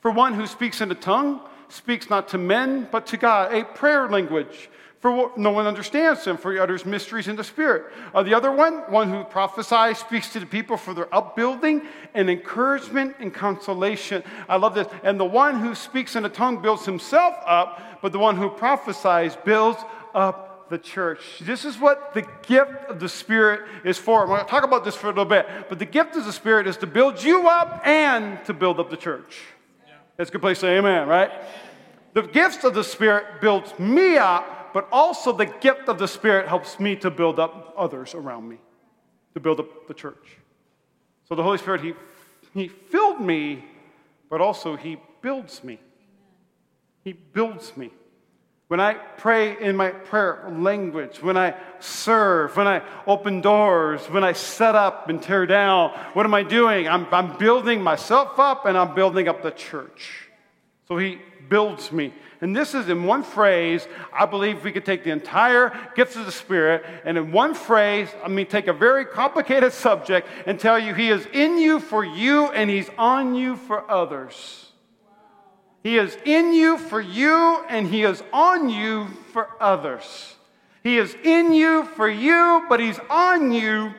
For 0.00 0.10
one 0.10 0.34
who 0.34 0.46
speaks 0.46 0.80
in 0.80 0.90
a 0.90 0.94
tongue, 0.94 1.40
speaks 1.68 2.10
not 2.10 2.28
to 2.28 2.38
men, 2.38 2.88
but 2.90 3.06
to 3.06 3.16
God, 3.16 3.54
a 3.54 3.64
prayer 3.64 4.08
language 4.08 4.68
for 5.02 5.32
no 5.36 5.50
one 5.50 5.66
understands 5.66 6.24
him, 6.24 6.36
for 6.36 6.52
he 6.52 6.60
utters 6.60 6.86
mysteries 6.86 7.26
in 7.26 7.34
the 7.34 7.42
spirit. 7.42 7.92
Uh, 8.14 8.22
the 8.22 8.34
other 8.34 8.52
one, 8.52 8.74
one 8.88 9.10
who 9.10 9.24
prophesies, 9.24 9.98
speaks 9.98 10.32
to 10.32 10.38
the 10.38 10.46
people 10.46 10.76
for 10.76 10.94
their 10.94 11.12
upbuilding 11.12 11.82
and 12.14 12.30
encouragement 12.30 13.16
and 13.18 13.34
consolation. 13.34 14.22
I 14.48 14.58
love 14.58 14.76
this. 14.76 14.86
And 15.02 15.18
the 15.18 15.24
one 15.24 15.58
who 15.58 15.74
speaks 15.74 16.14
in 16.14 16.24
a 16.24 16.28
tongue 16.28 16.62
builds 16.62 16.84
himself 16.84 17.34
up, 17.44 18.00
but 18.00 18.12
the 18.12 18.20
one 18.20 18.36
who 18.36 18.48
prophesies 18.48 19.34
builds 19.34 19.80
up 20.14 20.51
the 20.72 20.78
church. 20.78 21.20
This 21.40 21.64
is 21.64 21.78
what 21.78 22.14
the 22.14 22.26
gift 22.46 22.88
of 22.88 22.98
the 22.98 23.08
Spirit 23.08 23.60
is 23.84 23.98
for. 23.98 24.22
I'm 24.22 24.26
going 24.26 24.44
to 24.44 24.50
talk 24.50 24.64
about 24.64 24.84
this 24.84 24.96
for 24.96 25.06
a 25.06 25.10
little 25.10 25.24
bit, 25.24 25.46
but 25.68 25.78
the 25.78 25.86
gift 25.86 26.16
of 26.16 26.24
the 26.24 26.32
Spirit 26.32 26.66
is 26.66 26.76
to 26.78 26.86
build 26.88 27.22
you 27.22 27.46
up 27.46 27.86
and 27.86 28.44
to 28.46 28.52
build 28.52 28.80
up 28.80 28.90
the 28.90 28.96
church. 28.96 29.42
Yeah. 29.86 29.94
That's 30.16 30.30
a 30.30 30.32
good 30.32 30.40
place 30.40 30.58
to 30.58 30.66
say 30.66 30.78
amen, 30.78 31.06
right? 31.06 31.30
The 32.14 32.22
gifts 32.22 32.64
of 32.64 32.74
the 32.74 32.82
Spirit 32.82 33.40
builds 33.40 33.78
me 33.78 34.16
up 34.16 34.62
but 34.72 34.88
also 34.90 35.32
the 35.32 35.46
gift 35.46 35.88
of 35.88 35.98
the 35.98 36.08
Spirit 36.08 36.48
helps 36.48 36.80
me 36.80 36.96
to 36.96 37.10
build 37.10 37.38
up 37.38 37.74
others 37.76 38.14
around 38.14 38.48
me, 38.48 38.58
to 39.34 39.40
build 39.40 39.60
up 39.60 39.86
the 39.86 39.94
church. 39.94 40.38
So 41.28 41.34
the 41.34 41.42
Holy 41.42 41.58
Spirit, 41.58 41.82
He, 41.82 41.94
he 42.54 42.68
filled 42.68 43.20
me, 43.20 43.64
but 44.30 44.40
also 44.40 44.76
He 44.76 44.98
builds 45.20 45.62
me. 45.62 45.78
He 47.04 47.12
builds 47.12 47.76
me. 47.76 47.90
When 48.72 48.80
I 48.80 48.94
pray 48.94 49.60
in 49.60 49.76
my 49.76 49.90
prayer 49.90 50.50
language, 50.50 51.22
when 51.22 51.36
I 51.36 51.54
serve, 51.78 52.56
when 52.56 52.66
I 52.66 52.80
open 53.06 53.42
doors, 53.42 54.00
when 54.06 54.24
I 54.24 54.32
set 54.32 54.74
up 54.74 55.10
and 55.10 55.22
tear 55.22 55.44
down, 55.44 55.90
what 56.14 56.24
am 56.24 56.32
I 56.32 56.42
doing? 56.42 56.88
I'm, 56.88 57.06
I'm 57.12 57.36
building 57.36 57.82
myself 57.82 58.38
up 58.38 58.64
and 58.64 58.78
I'm 58.78 58.94
building 58.94 59.28
up 59.28 59.42
the 59.42 59.50
church. 59.50 60.30
So 60.88 60.96
he 60.96 61.18
builds 61.50 61.92
me. 61.92 62.14
And 62.40 62.56
this 62.56 62.74
is 62.74 62.88
in 62.88 63.04
one 63.04 63.24
phrase. 63.24 63.86
I 64.10 64.24
believe 64.24 64.64
we 64.64 64.72
could 64.72 64.86
take 64.86 65.04
the 65.04 65.10
entire 65.10 65.78
gifts 65.94 66.16
of 66.16 66.24
the 66.24 66.32
Spirit 66.32 66.82
and 67.04 67.18
in 67.18 67.30
one 67.30 67.52
phrase, 67.52 68.08
I 68.24 68.28
mean, 68.28 68.46
take 68.46 68.68
a 68.68 68.72
very 68.72 69.04
complicated 69.04 69.72
subject 69.74 70.26
and 70.46 70.58
tell 70.58 70.78
you 70.78 70.94
He 70.94 71.10
is 71.10 71.26
in 71.34 71.58
you 71.58 71.78
for 71.78 72.02
you 72.02 72.46
and 72.46 72.70
He's 72.70 72.88
on 72.96 73.34
you 73.34 73.56
for 73.56 73.90
others. 73.90 74.71
He 75.82 75.98
is 75.98 76.16
in 76.24 76.52
you 76.52 76.78
for 76.78 77.00
you 77.00 77.64
and 77.68 77.86
He 77.86 78.02
is 78.04 78.22
on 78.32 78.68
you 78.68 79.08
for 79.32 79.48
others. 79.60 80.36
He 80.82 80.98
is 80.98 81.14
in 81.22 81.52
you 81.52 81.84
for 81.84 82.08
you, 82.08 82.64
but 82.68 82.80
He's 82.80 82.98
on 83.10 83.52
you 83.52 83.92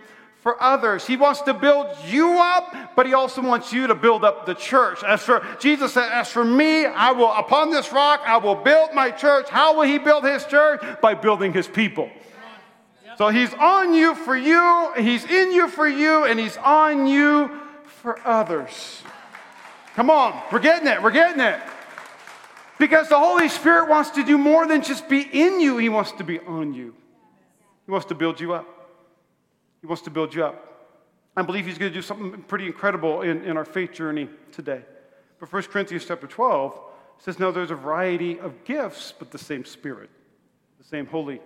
for 0.43 0.61
others. 0.61 1.07
He 1.07 1.15
wants 1.15 1.39
to 1.43 1.53
build 1.53 1.87
you 2.05 2.37
up, 2.37 2.95
but 2.97 3.05
he 3.05 3.13
also 3.13 3.41
wants 3.41 3.71
you 3.71 3.87
to 3.87 3.95
build 3.95 4.25
up 4.25 4.45
the 4.45 4.53
church. 4.53 5.01
As 5.01 5.21
for 5.21 5.41
Jesus 5.57 5.93
said, 5.93 6.11
as 6.11 6.29
for 6.29 6.43
me, 6.43 6.85
I 6.85 7.11
will 7.11 7.31
upon 7.31 7.71
this 7.71 7.93
rock 7.93 8.21
I 8.25 8.35
will 8.37 8.55
build 8.55 8.93
my 8.93 9.09
church. 9.09 9.47
How 9.47 9.77
will 9.77 9.87
he 9.87 9.99
build 9.99 10.25
his 10.25 10.45
church? 10.45 10.83
By 11.01 11.13
building 11.13 11.53
his 11.53 11.69
people. 11.69 12.09
So 13.17 13.29
he's 13.29 13.53
on 13.53 13.93
you 13.93 14.15
for 14.15 14.35
you, 14.35 14.91
he's 14.97 15.23
in 15.23 15.53
you 15.53 15.69
for 15.69 15.87
you, 15.87 16.25
and 16.25 16.37
he's 16.37 16.57
on 16.57 17.07
you 17.07 17.49
for 17.85 18.19
others. 18.27 19.01
Come 19.95 20.09
on, 20.09 20.41
we're 20.51 20.59
getting 20.59 20.87
it, 20.89 21.01
we're 21.01 21.11
getting 21.11 21.39
it. 21.39 21.61
Because 22.79 23.09
the 23.09 23.19
Holy 23.19 23.49
Spirit 23.49 23.89
wants 23.89 24.11
to 24.11 24.23
do 24.23 24.37
more 24.37 24.67
than 24.67 24.81
just 24.81 25.07
be 25.07 25.21
in 25.21 25.59
you, 25.59 25.77
he 25.77 25.89
wants 25.89 26.11
to 26.13 26.23
be 26.23 26.39
on 26.39 26.73
you. 26.73 26.95
He 27.85 27.91
wants 27.91 28.07
to 28.07 28.15
build 28.15 28.39
you 28.39 28.53
up. 28.53 28.67
He 29.81 29.87
wants 29.87 30.03
to 30.03 30.09
build 30.09 30.33
you 30.33 30.45
up. 30.45 30.69
I 31.35 31.41
believe 31.41 31.65
he's 31.65 31.77
going 31.77 31.91
to 31.91 31.97
do 31.97 32.01
something 32.01 32.43
pretty 32.43 32.67
incredible 32.67 33.21
in, 33.21 33.43
in 33.43 33.57
our 33.57 33.65
faith 33.65 33.91
journey 33.91 34.29
today. 34.51 34.81
But 35.39 35.51
1 35.51 35.63
Corinthians 35.63 36.05
chapter 36.05 36.27
12 36.27 36.79
says, 37.17 37.39
Now 37.39 37.51
there's 37.51 37.71
a 37.71 37.75
variety 37.75 38.39
of 38.39 38.63
gifts, 38.63 39.13
but 39.17 39.31
the 39.31 39.37
same 39.37 39.65
Spirit, 39.65 40.09
the 40.77 40.85
same 40.85 41.05
Holy 41.05 41.41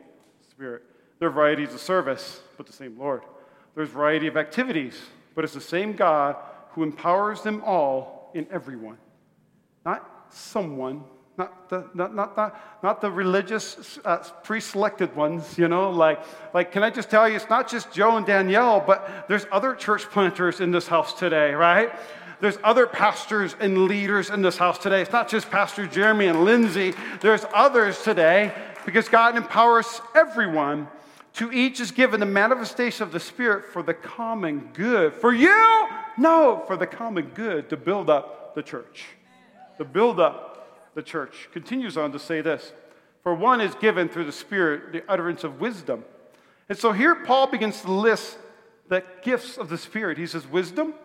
Spirit. 0.50 0.84
There 1.19 1.29
are 1.29 1.31
varieties 1.31 1.74
of 1.74 1.79
service, 1.79 2.41
but 2.57 2.67
the 2.67 2.74
same 2.74 2.98
Lord. 3.00 3.24
There's 3.75 3.89
variety 3.89 4.27
of 4.27 4.38
activities, 4.38 5.00
but 5.36 5.43
it's 5.43 5.53
the 5.53 5.62
same 5.62 5.93
God 5.93 6.36
who 6.72 6.84
empowers 6.84 7.41
them 7.41 7.63
all 7.65 8.31
in 8.34 8.46
everyone. 8.51 8.98
Not 9.86 10.27
someone, 10.29 11.03
not 11.38 11.70
the, 11.70 11.88
not, 11.94 12.15
not, 12.15 12.36
the, 12.36 12.51
not 12.82 13.01
the 13.01 13.12
religious 13.12 14.00
uh, 14.03 14.17
pre-selected 14.44 15.15
ones 15.15 15.58
you 15.58 15.67
know 15.67 15.89
like, 15.91 16.20
like 16.53 16.72
can 16.72 16.84
i 16.84 16.89
just 16.89 17.10
tell 17.10 17.29
you 17.29 17.36
it's 17.36 17.50
not 17.50 17.70
just 17.70 17.91
joe 17.91 18.17
and 18.17 18.25
danielle 18.25 18.84
but 18.86 19.25
there's 19.27 19.46
other 19.51 19.75
church 19.75 20.03
planters 20.10 20.60
in 20.60 20.72
this 20.72 20.88
house 20.88 21.13
today 21.13 21.53
right? 21.53 21.91
There's 22.39 22.60
other 22.63 22.86
pastors 22.86 23.56
and 23.60 23.86
leaders 23.86 24.29
in 24.29 24.44
this 24.44 24.58
house 24.58 24.77
today. 24.77 25.01
It's 25.01 25.12
not 25.12 25.27
just 25.27 25.50
pastor 25.50 25.88
jeremy 25.88 26.27
and 26.27 26.46
lindsay. 26.46 26.94
There's 27.20 27.44
others 27.53 28.03
today 28.03 28.53
because 28.86 29.10
god 29.10 29.36
empowers 29.36 30.01
everyone 30.15 30.88
to 31.34 31.51
each 31.51 31.79
is 31.79 31.91
given 31.91 32.20
the 32.20 32.27
manifestation 32.27 33.03
of 33.03 33.12
the 33.12 33.20
spirit 33.20 33.65
for 33.65 33.84
the 33.84 33.94
common 33.94 34.70
good. 34.74 35.13
For 35.13 35.34
you? 35.34 35.88
No 36.17 36.63
for 36.67 36.77
the 36.77 36.88
common 36.88 37.27
good 37.34 37.70
to 37.70 37.77
build 37.77 38.10
up 38.10 38.53
the 38.53 38.63
church 38.63 39.06
to 39.77 39.86
build 39.86 40.20
up 40.20 40.46
the 40.97 41.03
church. 41.03 41.47
Continues 41.53 41.95
on 41.95 42.11
to 42.11 42.19
say 42.19 42.41
this 42.41 42.73
For 43.23 43.33
one 43.33 43.61
is 43.61 43.73
given 43.75 44.09
through 44.09 44.25
the 44.25 44.33
Spirit 44.33 44.91
the 44.91 45.03
utterance 45.07 45.45
of 45.45 45.61
wisdom. 45.61 46.03
And 46.67 46.77
so 46.77 46.91
here 46.91 47.15
Paul 47.15 47.47
begins 47.47 47.81
to 47.81 47.91
list 47.91 48.37
the 48.89 49.03
gifts 49.21 49.57
of 49.57 49.69
the 49.69 49.77
Spirit. 49.77 50.17
He 50.17 50.27
says, 50.27 50.45
Wisdom, 50.45 50.95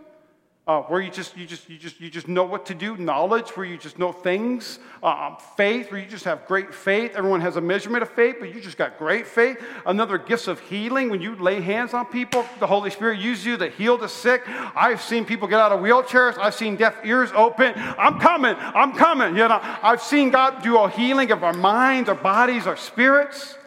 uh, 0.69 0.81
where 0.83 1.01
you 1.01 1.11
just, 1.11 1.37
you, 1.37 1.45
just, 1.45 1.69
you, 1.69 1.77
just, 1.77 2.01
you 2.01 2.09
just 2.09 2.29
know 2.29 2.45
what 2.45 2.67
to 2.67 2.75
do, 2.75 2.97
knowledge, 2.97 3.51
where 3.57 3.67
you 3.67 3.77
just 3.77 3.99
know 3.99 4.13
things, 4.13 4.79
uh, 5.03 5.09
um, 5.09 5.37
faith, 5.57 5.91
where 5.91 6.01
you 6.01 6.07
just 6.07 6.25
have 6.25 6.47
great 6.47 6.73
faith. 6.73 7.17
Everyone 7.17 7.41
has 7.41 7.57
a 7.57 7.61
measurement 7.61 8.03
of 8.03 8.11
faith, 8.11 8.37
but 8.39 8.55
you 8.55 8.61
just 8.61 8.79
got 8.79 8.97
great 8.97 9.27
faith. 9.27 9.61
Another 9.87 10.19
gifts 10.19 10.47
of 10.47 10.61
healing, 10.61 11.11
when 11.11 11.21
you 11.21 11.35
lay 11.35 11.61
hands 11.61 11.95
on 11.95 12.07
people, 12.07 12.47
the 12.61 12.67
Holy 12.67 12.91
Spirit 12.91 13.19
uses 13.19 13.45
you 13.45 13.57
to 13.57 13.71
heal 13.71 13.99
the 13.99 14.09
sick. 14.09 14.43
I've 14.47 15.03
seen 15.03 15.25
people 15.25 15.49
get 15.49 15.59
out 15.59 15.73
of 15.73 15.81
wheelchairs, 15.81 16.39
I've 16.39 16.55
seen 16.55 16.77
deaf 16.77 16.95
ears 17.05 17.31
open. 17.35 17.73
I'm 17.77 18.21
coming, 18.21 18.55
I'm 18.59 18.93
coming. 18.93 19.37
You 19.37 19.49
know, 19.49 19.59
I've 19.61 20.01
seen 20.01 20.31
God 20.31 20.63
do 20.63 20.79
a 20.79 20.89
healing 20.89 21.33
of 21.33 21.43
our 21.43 21.53
minds, 21.53 22.09
our 22.09 22.15
bodies, 22.15 22.69
our 22.69 22.77
spirits. 22.77 23.59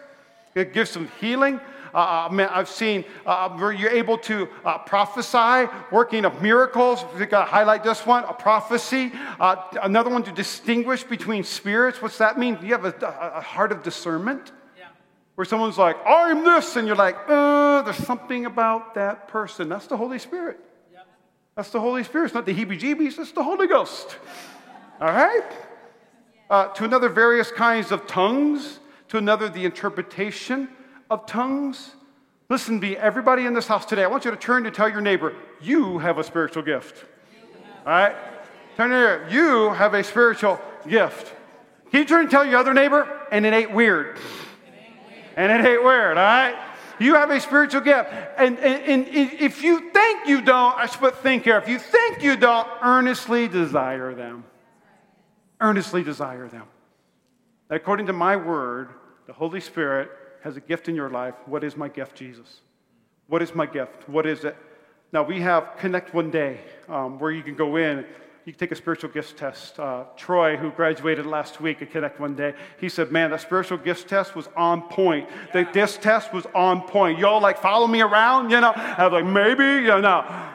It 0.56 0.72
gives 0.72 0.90
some 0.90 1.10
healing. 1.20 1.60
Uh, 1.94 2.30
uh 2.30 2.50
I've 2.50 2.70
seen 2.70 3.04
uh, 3.26 3.50
where 3.50 3.74
you're 3.74 3.92
able 3.92 4.18
to 4.20 4.48
uh, 4.64 4.78
prophesy, 4.80 5.70
working 5.92 6.24
of 6.24 6.42
miracles. 6.42 7.04
We 7.20 7.26
got 7.26 7.46
to 7.46 7.52
highlight 7.52 7.84
this 7.84 8.06
one 8.06 8.24
a 8.24 8.34
prophecy. 8.34 9.12
Uh, 9.38 9.58
another 9.84 10.10
one 10.10 10.24
to 10.24 10.32
distinguish 10.32 11.04
between 11.04 11.44
spirits. 11.44 12.02
What's 12.02 12.18
that 12.20 12.40
mean? 12.40 12.58
You 12.62 12.72
have 12.72 12.86
a, 12.86 12.96
a 13.36 13.42
heart 13.42 13.74
of 13.74 13.84
discernment? 13.84 14.54
Yeah. 14.78 14.88
Where 15.36 15.44
someone's 15.44 15.78
like, 15.78 15.98
I'm 16.08 16.46
this, 16.46 16.78
and 16.78 16.88
you're 16.88 16.96
like, 16.96 17.18
uh, 17.28 17.82
there's 17.82 17.98
something 17.98 18.46
about 18.46 18.96
that 18.96 19.28
person. 19.28 19.68
That's 19.68 19.88
the 19.88 19.98
Holy 19.98 20.20
Spirit. 20.20 20.58
Yep. 20.94 21.08
That's 21.58 21.70
the 21.70 21.82
Holy 21.82 22.06
Spirit. 22.06 22.28
It's 22.28 22.34
not 22.34 22.46
the 22.46 22.54
heebie 22.54 22.80
jeebies, 22.80 23.20
it's 23.20 23.34
the 23.34 23.44
Holy 23.44 23.68
Ghost. 23.68 24.18
All 25.02 25.12
right? 25.12 25.52
Uh, 26.50 26.68
to 26.70 26.86
another, 26.86 27.10
various 27.10 27.52
kinds 27.52 27.92
of 27.92 28.08
tongues. 28.08 28.80
To 29.10 29.18
another, 29.18 29.50
the 29.50 29.66
interpretation 29.66 30.70
of 31.10 31.26
tongues? 31.26 31.92
Listen 32.50 32.80
to 32.80 32.88
me, 32.88 32.98
everybody 32.98 33.46
in 33.46 33.54
this 33.54 33.68
house 33.68 33.86
today, 33.86 34.04
I 34.04 34.08
want 34.08 34.26
you 34.26 34.32
to 34.32 34.38
turn 34.38 34.64
to 34.64 34.72
tell 34.72 34.90
your 34.90 35.02
neighbor, 35.02 35.34
you 35.62 36.00
have 36.00 36.18
a 36.18 36.24
spiritual 36.24 36.64
gift. 36.64 37.06
All 37.86 37.92
right? 37.92 38.16
Turn 38.78 38.90
to 38.90 39.34
you 39.34 39.70
have 39.72 39.94
a 39.94 40.04
spiritual 40.04 40.60
gift. 40.88 41.34
Can 41.92 42.02
you 42.02 42.06
turn 42.06 42.22
and 42.22 42.32
tell 42.32 42.46
your 42.46 42.60
other 42.60 42.74
neighbor, 42.74 43.08
and 43.32 43.46
it 43.46 43.54
ain't 43.54 43.74
weird? 43.74 44.18
And 45.38 45.52
it 45.52 45.68
ain't 45.68 45.84
weird, 45.84 46.18
all 46.18 46.24
right? 46.24 46.56
You 47.00 47.16
have 47.16 47.30
a 47.30 47.40
spiritual 47.40 47.82
gift. 47.82 48.10
And, 48.38 48.58
and, 48.60 49.08
and 49.08 49.08
if 49.08 49.64
you 49.64 49.92
think 49.92 50.28
you 50.28 50.42
don't, 50.42 50.78
I 50.78 50.86
should 50.86 51.00
put 51.00 51.18
think 51.18 51.44
here. 51.44 51.58
If 51.58 51.68
you 51.68 51.78
think 51.78 52.24
you 52.24 52.38
don't, 52.38 52.68
earnestly 52.82 53.48
desire 53.48 54.14
them. 54.14 54.46
Earnestly 55.60 56.04
desire 56.04 56.48
them. 56.48 56.64
According 57.70 58.06
to 58.08 58.14
my 58.14 58.36
word, 58.36 58.90
the 59.28 59.34
Holy 59.34 59.60
Spirit 59.60 60.10
has 60.44 60.56
a 60.56 60.62
gift 60.62 60.88
in 60.88 60.96
your 60.96 61.10
life. 61.10 61.34
What 61.48 61.64
is 61.64 61.76
my 61.76 61.88
gift, 61.88 62.16
Jesus? 62.16 62.62
What 63.28 63.42
is 63.42 63.56
my 63.56 63.66
gift? 63.66 64.08
What 64.08 64.28
is 64.28 64.44
it? 64.44 64.56
Now, 65.12 65.24
we 65.24 65.42
have 65.42 65.72
Connect 65.80 66.14
One 66.14 66.30
Day 66.30 66.60
um, 66.88 67.18
where 67.18 67.32
you 67.32 67.42
can 67.42 67.56
go 67.56 67.78
in. 67.78 68.06
You 68.46 68.54
can 68.54 68.60
take 68.60 68.72
a 68.72 68.76
spiritual 68.76 69.10
gifts 69.10 69.34
test. 69.34 69.80
Uh, 69.80 70.04
Troy, 70.16 70.56
who 70.58 70.70
graduated 70.70 71.26
last 71.26 71.60
week 71.60 71.82
at 71.82 71.92
Connect 71.92 72.20
One 72.20 72.36
Day, 72.36 72.54
he 72.80 72.90
said, 72.90 73.12
Man, 73.12 73.32
that 73.32 73.42
spiritual 73.42 73.80
gifts 73.80 74.04
test 74.04 74.36
was 74.36 74.48
on 74.56 74.84
point. 74.84 75.28
The, 75.52 75.68
this 75.74 75.98
test 75.98 76.32
was 76.32 76.46
on 76.54 76.82
point. 76.82 77.18
Y'all 77.18 77.42
like 77.42 77.58
follow 77.60 77.88
me 77.88 78.02
around, 78.02 78.52
you 78.52 78.62
know? 78.62 78.74
I 78.76 79.08
was 79.08 79.14
like, 79.14 79.26
Maybe, 79.26 79.86
you 79.86 80.02
know. 80.02 80.52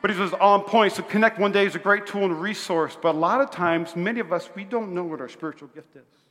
But 0.00 0.10
he 0.10 0.18
was 0.18 0.32
on 0.34 0.62
point. 0.62 0.94
So 0.94 1.02
Connect 1.02 1.38
One 1.38 1.52
Day 1.52 1.66
is 1.66 1.74
a 1.74 1.78
great 1.78 2.06
tool 2.06 2.24
and 2.24 2.40
resource. 2.40 2.96
But 3.00 3.14
a 3.14 3.18
lot 3.18 3.42
of 3.42 3.50
times, 3.50 3.94
many 3.94 4.20
of 4.20 4.32
us, 4.32 4.48
we 4.54 4.64
don't 4.64 4.94
know 4.94 5.04
what 5.04 5.20
our 5.20 5.28
spiritual 5.28 5.68
gift 5.68 5.94
is. 5.94 6.21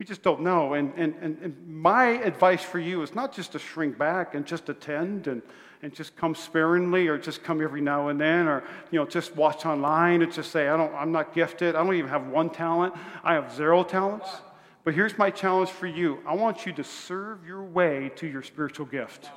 We 0.00 0.06
just 0.06 0.22
don't 0.22 0.40
know. 0.40 0.72
And, 0.72 0.94
and, 0.96 1.14
and, 1.20 1.36
and, 1.42 1.68
my 1.68 2.06
advice 2.06 2.64
for 2.64 2.78
you 2.78 3.02
is 3.02 3.14
not 3.14 3.34
just 3.34 3.52
to 3.52 3.58
shrink 3.58 3.98
back 3.98 4.34
and 4.34 4.46
just 4.46 4.70
attend 4.70 5.26
and, 5.26 5.42
and 5.82 5.94
just 5.94 6.16
come 6.16 6.34
sparingly 6.34 7.06
or 7.06 7.18
just 7.18 7.44
come 7.44 7.60
every 7.60 7.82
now 7.82 8.08
and 8.08 8.18
then 8.18 8.48
or 8.48 8.64
you 8.90 8.98
know 8.98 9.04
just 9.04 9.36
watch 9.36 9.66
online 9.66 10.22
and 10.22 10.32
just 10.32 10.52
say 10.52 10.68
I 10.68 10.76
don't, 10.78 10.94
i'm 10.94 11.12
not 11.12 11.34
gifted. 11.34 11.74
I 11.76 11.84
don't 11.84 11.94
even 11.94 12.08
have 12.08 12.28
one 12.28 12.48
talent. 12.48 12.94
I 13.22 13.34
have 13.34 13.54
zero 13.54 13.84
talents. 13.84 14.30
But 14.84 14.94
here's 14.94 15.18
my 15.18 15.28
challenge 15.30 15.68
for 15.68 15.86
you. 15.86 16.20
I 16.26 16.34
want 16.34 16.64
you 16.64 16.72
to 16.72 16.84
serve 16.84 17.46
your 17.46 17.62
way 17.62 18.10
to 18.16 18.26
your 18.26 18.42
spiritual 18.42 18.86
gift 18.86 19.28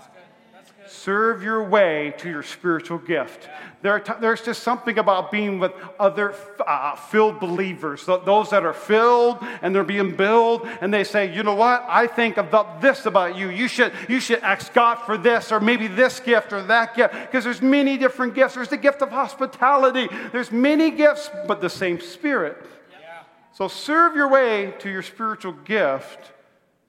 Serve 0.87 1.43
your 1.43 1.63
way 1.63 2.13
to 2.17 2.29
your 2.29 2.43
spiritual 2.43 2.97
gift. 2.97 3.49
There 3.81 3.99
t- 3.99 4.13
there's 4.21 4.41
just 4.41 4.63
something 4.63 4.97
about 4.97 5.31
being 5.31 5.59
with 5.59 5.73
other 5.99 6.33
uh, 6.65 6.95
filled 6.95 7.39
believers, 7.39 8.05
those 8.05 8.49
that 8.51 8.63
are 8.63 8.73
filled 8.73 9.39
and 9.61 9.75
they're 9.75 9.83
being 9.83 10.15
built, 10.15 10.65
and 10.79 10.93
they 10.93 11.03
say, 11.03 11.33
you 11.33 11.43
know 11.43 11.55
what? 11.55 11.85
I 11.89 12.07
think 12.07 12.37
about 12.37 12.81
this 12.81 13.05
about 13.05 13.35
you. 13.35 13.49
You 13.49 13.67
should, 13.67 13.91
you 14.07 14.19
should 14.19 14.39
ask 14.39 14.73
God 14.73 14.95
for 15.05 15.17
this, 15.17 15.51
or 15.51 15.59
maybe 15.59 15.87
this 15.87 16.19
gift 16.19 16.53
or 16.53 16.61
that 16.63 16.95
gift, 16.95 17.13
because 17.13 17.43
there's 17.43 17.61
many 17.61 17.97
different 17.97 18.35
gifts. 18.35 18.55
There's 18.55 18.69
the 18.69 18.77
gift 18.77 19.01
of 19.01 19.09
hospitality. 19.09 20.07
There's 20.31 20.51
many 20.51 20.89
gifts, 20.89 21.29
but 21.47 21.59
the 21.59 21.69
same 21.69 21.99
Spirit. 21.99 22.57
Yeah. 22.91 23.23
So 23.51 23.67
serve 23.67 24.15
your 24.15 24.29
way 24.29 24.73
to 24.79 24.89
your 24.89 25.01
spiritual 25.01 25.53
gift. 25.53 26.31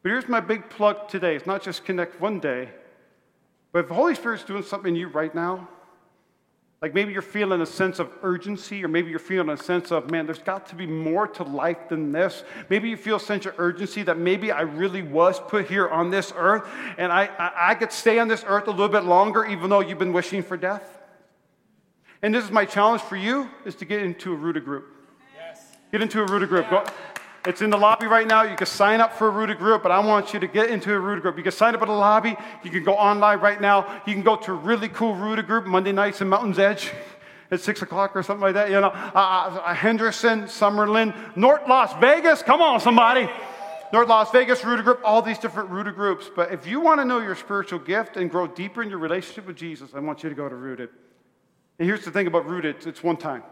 But 0.02 0.10
here's 0.10 0.28
my 0.28 0.40
big 0.40 0.68
plug 0.68 1.08
today. 1.08 1.34
It's 1.34 1.46
not 1.46 1.62
just 1.62 1.84
connect 1.84 2.20
one 2.20 2.38
day. 2.38 2.68
But 3.74 3.80
if 3.80 3.88
the 3.88 3.94
Holy 3.94 4.14
Spirit's 4.14 4.44
doing 4.44 4.62
something 4.62 4.94
in 4.94 4.94
you 4.94 5.08
right 5.08 5.34
now, 5.34 5.68
like 6.80 6.94
maybe 6.94 7.12
you're 7.12 7.22
feeling 7.22 7.60
a 7.60 7.66
sense 7.66 7.98
of 7.98 8.08
urgency, 8.22 8.84
or 8.84 8.88
maybe 8.88 9.10
you're 9.10 9.18
feeling 9.18 9.48
a 9.48 9.56
sense 9.56 9.90
of, 9.90 10.12
man, 10.12 10.26
there's 10.26 10.38
got 10.38 10.68
to 10.68 10.76
be 10.76 10.86
more 10.86 11.26
to 11.26 11.42
life 11.42 11.88
than 11.88 12.12
this. 12.12 12.44
Maybe 12.70 12.88
you 12.88 12.96
feel 12.96 13.16
a 13.16 13.20
sense 13.20 13.46
of 13.46 13.54
urgency 13.58 14.04
that 14.04 14.16
maybe 14.16 14.52
I 14.52 14.60
really 14.60 15.02
was 15.02 15.40
put 15.40 15.66
here 15.66 15.88
on 15.88 16.10
this 16.10 16.32
earth, 16.36 16.68
and 16.98 17.10
I, 17.10 17.24
I, 17.36 17.70
I 17.70 17.74
could 17.74 17.90
stay 17.90 18.20
on 18.20 18.28
this 18.28 18.44
earth 18.46 18.68
a 18.68 18.70
little 18.70 18.88
bit 18.88 19.02
longer, 19.02 19.44
even 19.44 19.70
though 19.70 19.80
you've 19.80 19.98
been 19.98 20.12
wishing 20.12 20.44
for 20.44 20.56
death. 20.56 21.00
And 22.22 22.32
this 22.32 22.44
is 22.44 22.52
my 22.52 22.66
challenge 22.66 23.02
for 23.02 23.16
you: 23.16 23.50
is 23.64 23.74
to 23.76 23.84
get 23.84 24.02
into 24.02 24.32
a 24.32 24.36
rooted 24.36 24.64
group. 24.64 24.86
Yes. 25.36 25.64
Get 25.90 26.00
into 26.00 26.22
a 26.22 26.26
rooted 26.26 26.48
group. 26.48 26.70
Go, 26.70 26.84
it's 27.46 27.60
in 27.60 27.70
the 27.70 27.76
lobby 27.76 28.06
right 28.06 28.26
now. 28.26 28.42
You 28.42 28.56
can 28.56 28.66
sign 28.66 29.00
up 29.00 29.12
for 29.12 29.28
a 29.28 29.30
rooted 29.30 29.58
group, 29.58 29.82
but 29.82 29.92
I 29.92 29.98
want 29.98 30.32
you 30.32 30.40
to 30.40 30.46
get 30.46 30.70
into 30.70 30.92
a 30.94 30.98
rooted 30.98 31.22
group. 31.22 31.36
You 31.36 31.42
can 31.42 31.52
sign 31.52 31.74
up 31.74 31.82
at 31.82 31.88
the 31.88 31.92
lobby. 31.92 32.36
You 32.62 32.70
can 32.70 32.84
go 32.84 32.94
online 32.94 33.40
right 33.40 33.60
now. 33.60 34.02
You 34.06 34.14
can 34.14 34.22
go 34.22 34.36
to 34.36 34.52
a 34.52 34.54
really 34.54 34.88
cool 34.88 35.14
rooted 35.14 35.46
group 35.46 35.66
Monday 35.66 35.92
nights 35.92 36.20
in 36.20 36.28
Mountain's 36.28 36.58
Edge 36.58 36.92
at 37.50 37.60
6 37.60 37.82
o'clock 37.82 38.16
or 38.16 38.22
something 38.22 38.42
like 38.42 38.54
that. 38.54 38.70
You 38.70 38.80
know, 38.80 38.88
uh, 38.88 39.60
uh, 39.64 39.74
Henderson, 39.74 40.44
Summerlin, 40.44 41.36
North 41.36 41.68
Las 41.68 41.92
Vegas. 42.00 42.42
Come 42.42 42.62
on, 42.62 42.80
somebody. 42.80 43.28
North 43.92 44.08
Las 44.08 44.30
Vegas 44.32 44.64
Rooted 44.64 44.84
Group, 44.84 45.00
all 45.04 45.22
these 45.22 45.38
different 45.38 45.70
rooted 45.70 45.94
groups. 45.94 46.28
But 46.34 46.52
if 46.52 46.66
you 46.66 46.80
want 46.80 47.00
to 47.00 47.04
know 47.04 47.20
your 47.20 47.36
spiritual 47.36 47.78
gift 47.78 48.16
and 48.16 48.30
grow 48.30 48.46
deeper 48.46 48.82
in 48.82 48.88
your 48.88 48.98
relationship 48.98 49.46
with 49.46 49.56
Jesus, 49.56 49.90
I 49.94 50.00
want 50.00 50.22
you 50.22 50.28
to 50.28 50.34
go 50.34 50.48
to 50.48 50.54
Rooted. 50.56 50.88
And 51.78 51.86
here's 51.86 52.04
the 52.04 52.10
thing 52.10 52.26
about 52.26 52.48
Rooted 52.48 52.86
it's 52.86 53.02
one 53.02 53.16
time. 53.16 53.42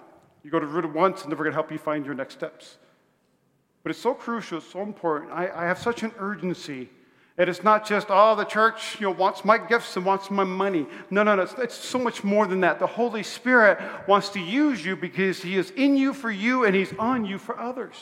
You 0.42 0.50
go 0.50 0.58
to 0.58 0.66
Rooted 0.66 0.92
once, 0.92 1.22
and 1.22 1.30
then 1.30 1.38
we're 1.38 1.44
going 1.44 1.52
to 1.52 1.56
help 1.56 1.70
you 1.70 1.78
find 1.78 2.04
your 2.04 2.14
next 2.14 2.34
steps. 2.34 2.78
But 3.82 3.90
it's 3.90 4.00
so 4.00 4.14
crucial, 4.14 4.58
it's 4.58 4.66
so 4.70 4.82
important. 4.82 5.32
I, 5.32 5.50
I 5.54 5.64
have 5.66 5.78
such 5.78 6.02
an 6.02 6.12
urgency. 6.18 6.88
And 7.38 7.48
it's 7.48 7.64
not 7.64 7.86
just, 7.86 8.08
oh, 8.10 8.36
the 8.36 8.44
church 8.44 9.00
you 9.00 9.06
know, 9.06 9.12
wants 9.12 9.44
my 9.44 9.56
gifts 9.56 9.96
and 9.96 10.04
wants 10.04 10.30
my 10.30 10.44
money. 10.44 10.86
No, 11.10 11.22
no, 11.22 11.34
no. 11.34 11.42
It's, 11.42 11.54
it's 11.54 11.74
so 11.74 11.98
much 11.98 12.22
more 12.22 12.46
than 12.46 12.60
that. 12.60 12.78
The 12.78 12.86
Holy 12.86 13.22
Spirit 13.22 13.78
wants 14.06 14.28
to 14.30 14.40
use 14.40 14.84
you 14.84 14.96
because 14.96 15.42
He 15.42 15.56
is 15.56 15.70
in 15.70 15.96
you 15.96 16.12
for 16.12 16.30
you 16.30 16.64
and 16.64 16.74
He's 16.74 16.92
on 16.98 17.24
you 17.24 17.38
for 17.38 17.58
others. 17.58 17.94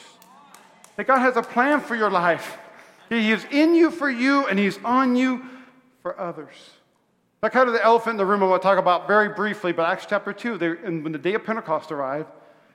That 0.96 1.06
God 1.06 1.20
has 1.20 1.36
a 1.36 1.42
plan 1.42 1.80
for 1.80 1.94
your 1.94 2.10
life. 2.10 2.58
He 3.08 3.30
is 3.30 3.46
in 3.50 3.74
you 3.74 3.90
for 3.90 4.10
you 4.10 4.46
and 4.46 4.58
He's 4.58 4.78
on 4.84 5.14
you 5.14 5.44
for 6.02 6.18
others. 6.18 6.54
That 7.40 7.52
kind 7.52 7.68
of 7.68 7.74
the 7.74 7.84
elephant 7.84 8.14
in 8.14 8.16
the 8.18 8.26
room 8.26 8.42
I 8.42 8.46
want 8.46 8.60
to 8.60 8.68
talk 8.68 8.78
about 8.78 9.06
very 9.06 9.30
briefly, 9.30 9.72
but 9.72 9.86
Acts 9.86 10.06
chapter 10.06 10.32
2, 10.32 10.58
they, 10.58 10.66
and 10.84 11.02
when 11.02 11.12
the 11.12 11.18
day 11.18 11.34
of 11.34 11.44
Pentecost 11.44 11.90
arrived, 11.90 12.28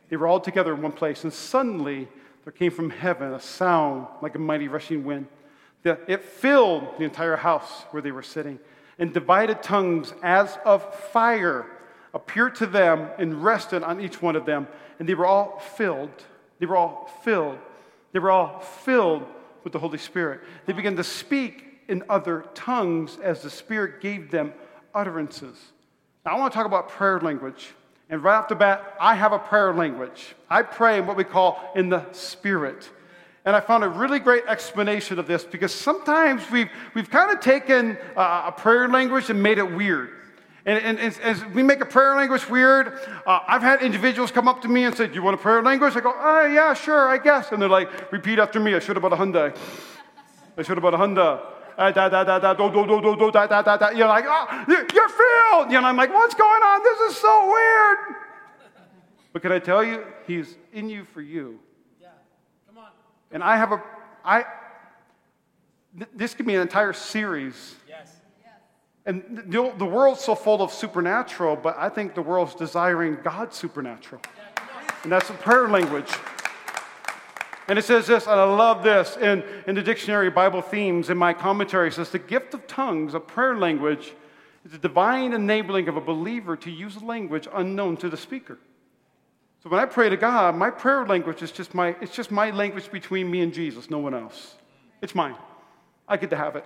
they 0.09 0.15
were 0.15 0.25
all 0.25 0.39
together 0.39 0.73
in 0.73 0.81
one 0.81 0.91
place, 0.91 1.23
and 1.23 1.31
suddenly 1.31 2.07
there 2.45 2.53
came 2.53 2.71
from 2.71 2.91
heaven 2.91 3.33
a 3.33 3.39
sound 3.39 4.07
like 4.21 4.35
a 4.35 4.39
mighty 4.39 4.67
rushing 4.67 5.03
wind. 5.03 5.27
It 5.83 6.23
filled 6.23 6.97
the 6.97 7.03
entire 7.03 7.35
house 7.35 7.83
where 7.91 8.01
they 8.01 8.11
were 8.11 8.23
sitting, 8.23 8.59
and 8.97 9.13
divided 9.13 9.61
tongues 9.61 10.13
as 10.23 10.57
of 10.63 10.95
fire 11.11 11.65
appeared 12.13 12.55
to 12.55 12.65
them 12.65 13.09
and 13.17 13.43
rested 13.43 13.83
on 13.83 13.99
each 13.99 14.21
one 14.21 14.35
of 14.35 14.45
them, 14.45 14.67
and 14.99 15.09
they 15.09 15.15
were 15.15 15.25
all 15.25 15.59
filled. 15.59 16.09
They 16.59 16.65
were 16.65 16.77
all 16.77 17.11
filled. 17.23 17.57
They 18.13 18.19
were 18.19 18.31
all 18.31 18.61
filled 18.61 19.25
with 19.63 19.73
the 19.73 19.79
Holy 19.79 19.97
Spirit. 19.97 20.41
They 20.65 20.73
began 20.73 20.95
to 20.95 21.03
speak 21.03 21.63
in 21.87 22.03
other 22.09 22.45
tongues 22.53 23.17
as 23.21 23.41
the 23.41 23.49
Spirit 23.49 24.01
gave 24.01 24.31
them 24.31 24.53
utterances. 24.93 25.57
Now, 26.25 26.35
I 26.35 26.39
want 26.39 26.53
to 26.53 26.57
talk 26.57 26.65
about 26.65 26.89
prayer 26.89 27.19
language. 27.19 27.73
And 28.09 28.23
right 28.23 28.37
off 28.37 28.47
the 28.47 28.55
bat, 28.55 28.95
I 28.99 29.15
have 29.15 29.31
a 29.33 29.39
prayer 29.39 29.73
language. 29.73 30.35
I 30.49 30.61
pray 30.61 30.99
in 30.99 31.07
what 31.07 31.17
we 31.17 31.23
call 31.23 31.71
in 31.75 31.89
the 31.89 32.05
Spirit. 32.11 32.89
And 33.45 33.55
I 33.55 33.59
found 33.59 33.83
a 33.83 33.89
really 33.89 34.19
great 34.19 34.43
explanation 34.47 35.19
of 35.19 35.27
this 35.27 35.43
because 35.43 35.73
sometimes 35.73 36.49
we've, 36.51 36.69
we've 36.93 37.09
kind 37.09 37.31
of 37.31 37.39
taken 37.39 37.97
uh, 38.15 38.43
a 38.47 38.51
prayer 38.51 38.87
language 38.87 39.29
and 39.29 39.41
made 39.41 39.57
it 39.57 39.71
weird. 39.71 40.11
And, 40.67 40.83
and, 40.83 40.99
and, 40.99 41.19
as 41.19 41.45
we 41.45 41.61
make 41.61 41.79
a 41.81 41.85
prayer 41.85 42.15
language 42.15 42.49
weird, 42.49 42.99
uh, 43.27 43.39
I've 43.47 43.61
had 43.61 43.83
individuals 43.83 44.31
come 44.31 44.47
up 44.47 44.63
to 44.63 44.67
me 44.67 44.83
and 44.83 44.95
say, 44.95 45.05
Do 45.05 45.13
you 45.13 45.21
want 45.21 45.35
a 45.35 45.37
prayer 45.37 45.61
language? 45.61 45.95
I 45.95 45.99
go, 45.99 46.11
Oh, 46.15 46.45
yeah, 46.47 46.73
sure, 46.73 47.07
I 47.07 47.19
guess. 47.19 47.51
And 47.51 47.61
they're 47.61 47.69
like, 47.69 48.11
Repeat 48.11 48.39
after 48.39 48.59
me. 48.59 48.73
I 48.73 48.79
should 48.79 48.95
have 48.95 49.03
bought 49.03 49.13
a 49.13 49.15
Hyundai. 49.15 49.55
I 50.57 50.61
should 50.63 50.77
have 50.77 50.81
bought 50.81 50.95
a 50.95 50.97
Hyundai 50.97 51.54
Uh, 51.77 51.91
da, 51.91 52.07
da, 52.07 52.23
da, 52.23 52.39
da, 52.39 52.53
do, 52.53 52.71
do, 52.71 52.87
do, 52.87 53.01
do, 53.01 53.15
do, 53.17 53.31
da, 53.31 53.47
da, 53.47 53.61
da, 53.61 53.75
da. 53.75 53.89
You're 53.89 54.07
like, 54.07 54.25
oh, 54.27 54.65
you're 54.67 55.09
filled. 55.09 55.71
You 55.71 55.81
know, 55.81 55.87
I'm 55.87 55.97
like, 55.97 56.13
what's 56.13 56.33
going 56.33 56.63
on? 56.63 56.83
This 56.83 57.11
is 57.11 57.17
so 57.17 57.51
weird. 57.51 57.97
But 59.33 59.41
can 59.41 59.51
I 59.51 59.59
tell 59.59 59.83
you, 59.83 60.05
he's 60.25 60.55
in 60.71 60.87
you 60.87 61.03
for 61.03 61.21
you. 61.21 61.59
Yeah, 62.01 62.07
come 62.67 62.77
on. 62.77 62.91
And 63.31 63.43
I 63.43 63.57
have 63.57 63.73
a, 63.73 63.83
I, 64.23 64.45
th- 65.97 66.09
this 66.15 66.33
could 66.33 66.45
be 66.45 66.55
an 66.55 66.61
entire 66.61 66.93
series. 66.93 67.75
Yes. 67.89 68.15
And 69.05 69.43
the, 69.47 69.73
the 69.77 69.85
world's 69.85 70.21
so 70.21 70.35
full 70.35 70.61
of 70.61 70.71
supernatural, 70.71 71.57
but 71.57 71.75
I 71.77 71.89
think 71.89 72.15
the 72.15 72.21
world's 72.21 72.55
desiring 72.55 73.17
God's 73.21 73.57
supernatural. 73.57 74.21
Yeah, 74.37 74.63
and 75.03 75.11
that's 75.11 75.29
a 75.29 75.33
prayer 75.33 75.67
language. 75.67 76.11
And 77.67 77.79
it 77.79 77.83
says 77.83 78.05
this, 78.05 78.27
and 78.27 78.39
I 78.39 78.43
love 78.43 78.83
this 78.83 79.17
in, 79.17 79.43
in 79.65 79.75
the 79.75 79.81
dictionary 79.81 80.29
Bible 80.29 80.61
themes 80.61 81.09
in 81.09 81.17
my 81.17 81.33
commentary. 81.33 81.87
It 81.87 81.93
says, 81.93 82.11
The 82.11 82.19
gift 82.19 82.53
of 82.53 82.67
tongues, 82.67 83.13
a 83.15 83.19
prayer 83.19 83.57
language, 83.57 84.13
is 84.65 84.71
the 84.71 84.77
divine 84.77 85.33
enabling 85.33 85.87
of 85.87 85.97
a 85.97 86.01
believer 86.01 86.55
to 86.57 86.69
use 86.69 86.95
a 86.95 87.03
language 87.03 87.47
unknown 87.53 87.97
to 87.97 88.09
the 88.09 88.17
speaker. 88.17 88.59
So 89.63 89.69
when 89.69 89.79
I 89.79 89.85
pray 89.85 90.09
to 90.09 90.17
God, 90.17 90.55
my 90.55 90.69
prayer 90.69 91.05
language 91.07 91.41
is 91.41 91.51
just 91.51 91.73
my, 91.73 91.95
it's 92.01 92.15
just 92.15 92.29
my 92.29 92.51
language 92.51 92.91
between 92.91 93.31
me 93.31 93.41
and 93.41 93.51
Jesus, 93.51 93.89
no 93.89 93.97
one 93.97 94.13
else. 94.13 94.55
It's 95.01 95.15
mine. 95.15 95.35
I 96.07 96.17
get 96.17 96.29
to 96.29 96.35
have 96.35 96.55
it. 96.55 96.65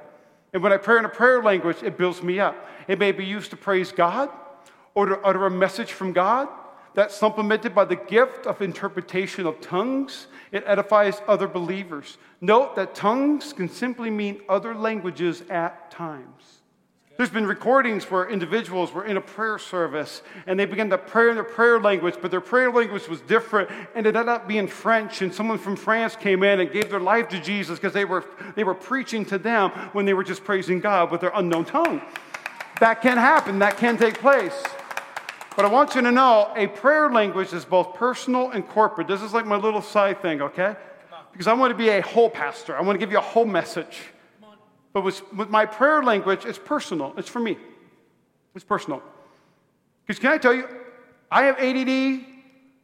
And 0.54 0.62
when 0.62 0.74
I 0.74 0.78
pray 0.78 0.98
in 0.98 1.06
a 1.06 1.10
prayer 1.10 1.42
language, 1.42 1.78
it 1.82 1.98
builds 1.98 2.22
me 2.22 2.42
up. 2.42 2.68
It 2.90 3.00
may 3.00 3.14
be 3.14 3.24
used 3.24 3.52
to 3.52 3.58
praise 3.58 3.94
God 3.94 4.30
or 4.96 5.06
to 5.06 5.20
utter 5.20 5.46
a 5.46 5.52
message 5.52 5.94
from 5.94 6.12
God 6.12 6.50
that's 6.94 7.16
supplemented 7.16 7.76
by 7.76 7.86
the 7.86 7.96
gift 7.96 8.46
of 8.46 8.62
interpretation 8.62 9.46
of 9.46 9.62
tongues. 9.62 10.28
It 10.52 10.64
edifies 10.66 11.22
other 11.28 11.48
believers. 11.48 12.18
Note 12.42 12.76
that 12.76 12.96
tongues 12.96 13.54
can 13.54 13.70
simply 13.70 14.10
mean 14.10 14.42
other 14.50 14.74
languages 14.74 15.44
at 15.50 15.92
times. 15.92 16.60
There's 17.20 17.30
been 17.30 17.46
recordings 17.46 18.06
where 18.06 18.30
individuals 18.30 18.94
were 18.94 19.04
in 19.04 19.18
a 19.18 19.22
prayer 19.22 19.60
service 19.60 20.22
and 20.48 20.58
they 20.58 20.66
began 20.66 20.90
to 20.90 20.98
pray 20.98 21.28
in 21.28 21.36
their 21.36 21.44
prayer 21.44 21.78
language, 21.78 22.16
but 22.22 22.32
their 22.32 22.40
prayer 22.40 22.72
language 22.72 23.10
was 23.10 23.20
different 23.20 23.70
and 23.94 24.08
it 24.08 24.16
ended 24.16 24.30
up 24.30 24.48
being 24.48 24.68
French. 24.68 25.22
And 25.22 25.34
someone 25.34 25.58
from 25.58 25.76
France 25.76 26.16
came 26.16 26.44
in 26.44 26.62
and 26.62 26.72
gave 26.72 26.90
their 26.90 27.02
life 27.02 27.28
to 27.30 27.42
Jesus 27.42 27.78
because 27.78 27.92
they 27.92 28.06
were, 28.06 28.24
they 28.56 28.64
were 28.64 28.74
preaching 28.74 29.26
to 29.26 29.38
them 29.38 29.72
when 29.92 30.06
they 30.06 30.14
were 30.14 30.24
just 30.24 30.46
praising 30.46 30.80
God 30.80 31.12
with 31.12 31.20
their 31.20 31.34
unknown 31.36 31.66
tongue. 31.66 32.02
That 32.80 33.02
can 33.02 33.18
happen, 33.18 33.60
that 33.60 33.76
can 33.76 33.98
take 33.98 34.20
place. 34.20 34.64
But 35.56 35.66
I 35.66 35.70
want 35.70 35.96
you 35.96 36.02
to 36.02 36.12
know 36.12 36.52
a 36.56 36.68
prayer 36.68 37.10
language 37.10 37.54
is 37.54 37.66
both 37.66 37.96
personal 37.96 38.52
and 38.52 38.68
corporate. 38.68 39.08
This 39.08 39.22
is 39.22 39.34
like 39.34 39.46
my 39.46 39.58
little 39.58 39.82
side 39.82 40.22
thing, 40.22 40.42
okay? 40.42 40.76
Because 41.32 41.48
I 41.48 41.54
want 41.54 41.72
to 41.72 41.78
be 41.78 41.90
a 41.90 42.02
whole 42.02 42.30
pastor. 42.30 42.76
I 42.76 42.82
want 42.82 42.96
to 42.96 43.00
give 43.00 43.12
you 43.12 43.18
a 43.18 43.22
whole 43.22 43.46
message. 43.46 44.00
But 44.94 45.04
with, 45.04 45.22
with 45.34 45.50
my 45.50 45.66
prayer 45.66 46.02
language, 46.02 46.46
it's 46.46 46.58
personal. 46.58 47.14
It's 47.18 47.30
for 47.30 47.40
me. 47.40 47.58
It's 48.56 48.64
personal. 48.64 49.04
Because 50.06 50.20
can 50.20 50.32
I 50.32 50.38
tell 50.38 50.54
you, 50.54 50.68
I 51.32 51.44
have 51.44 51.60
ADD 51.60 52.26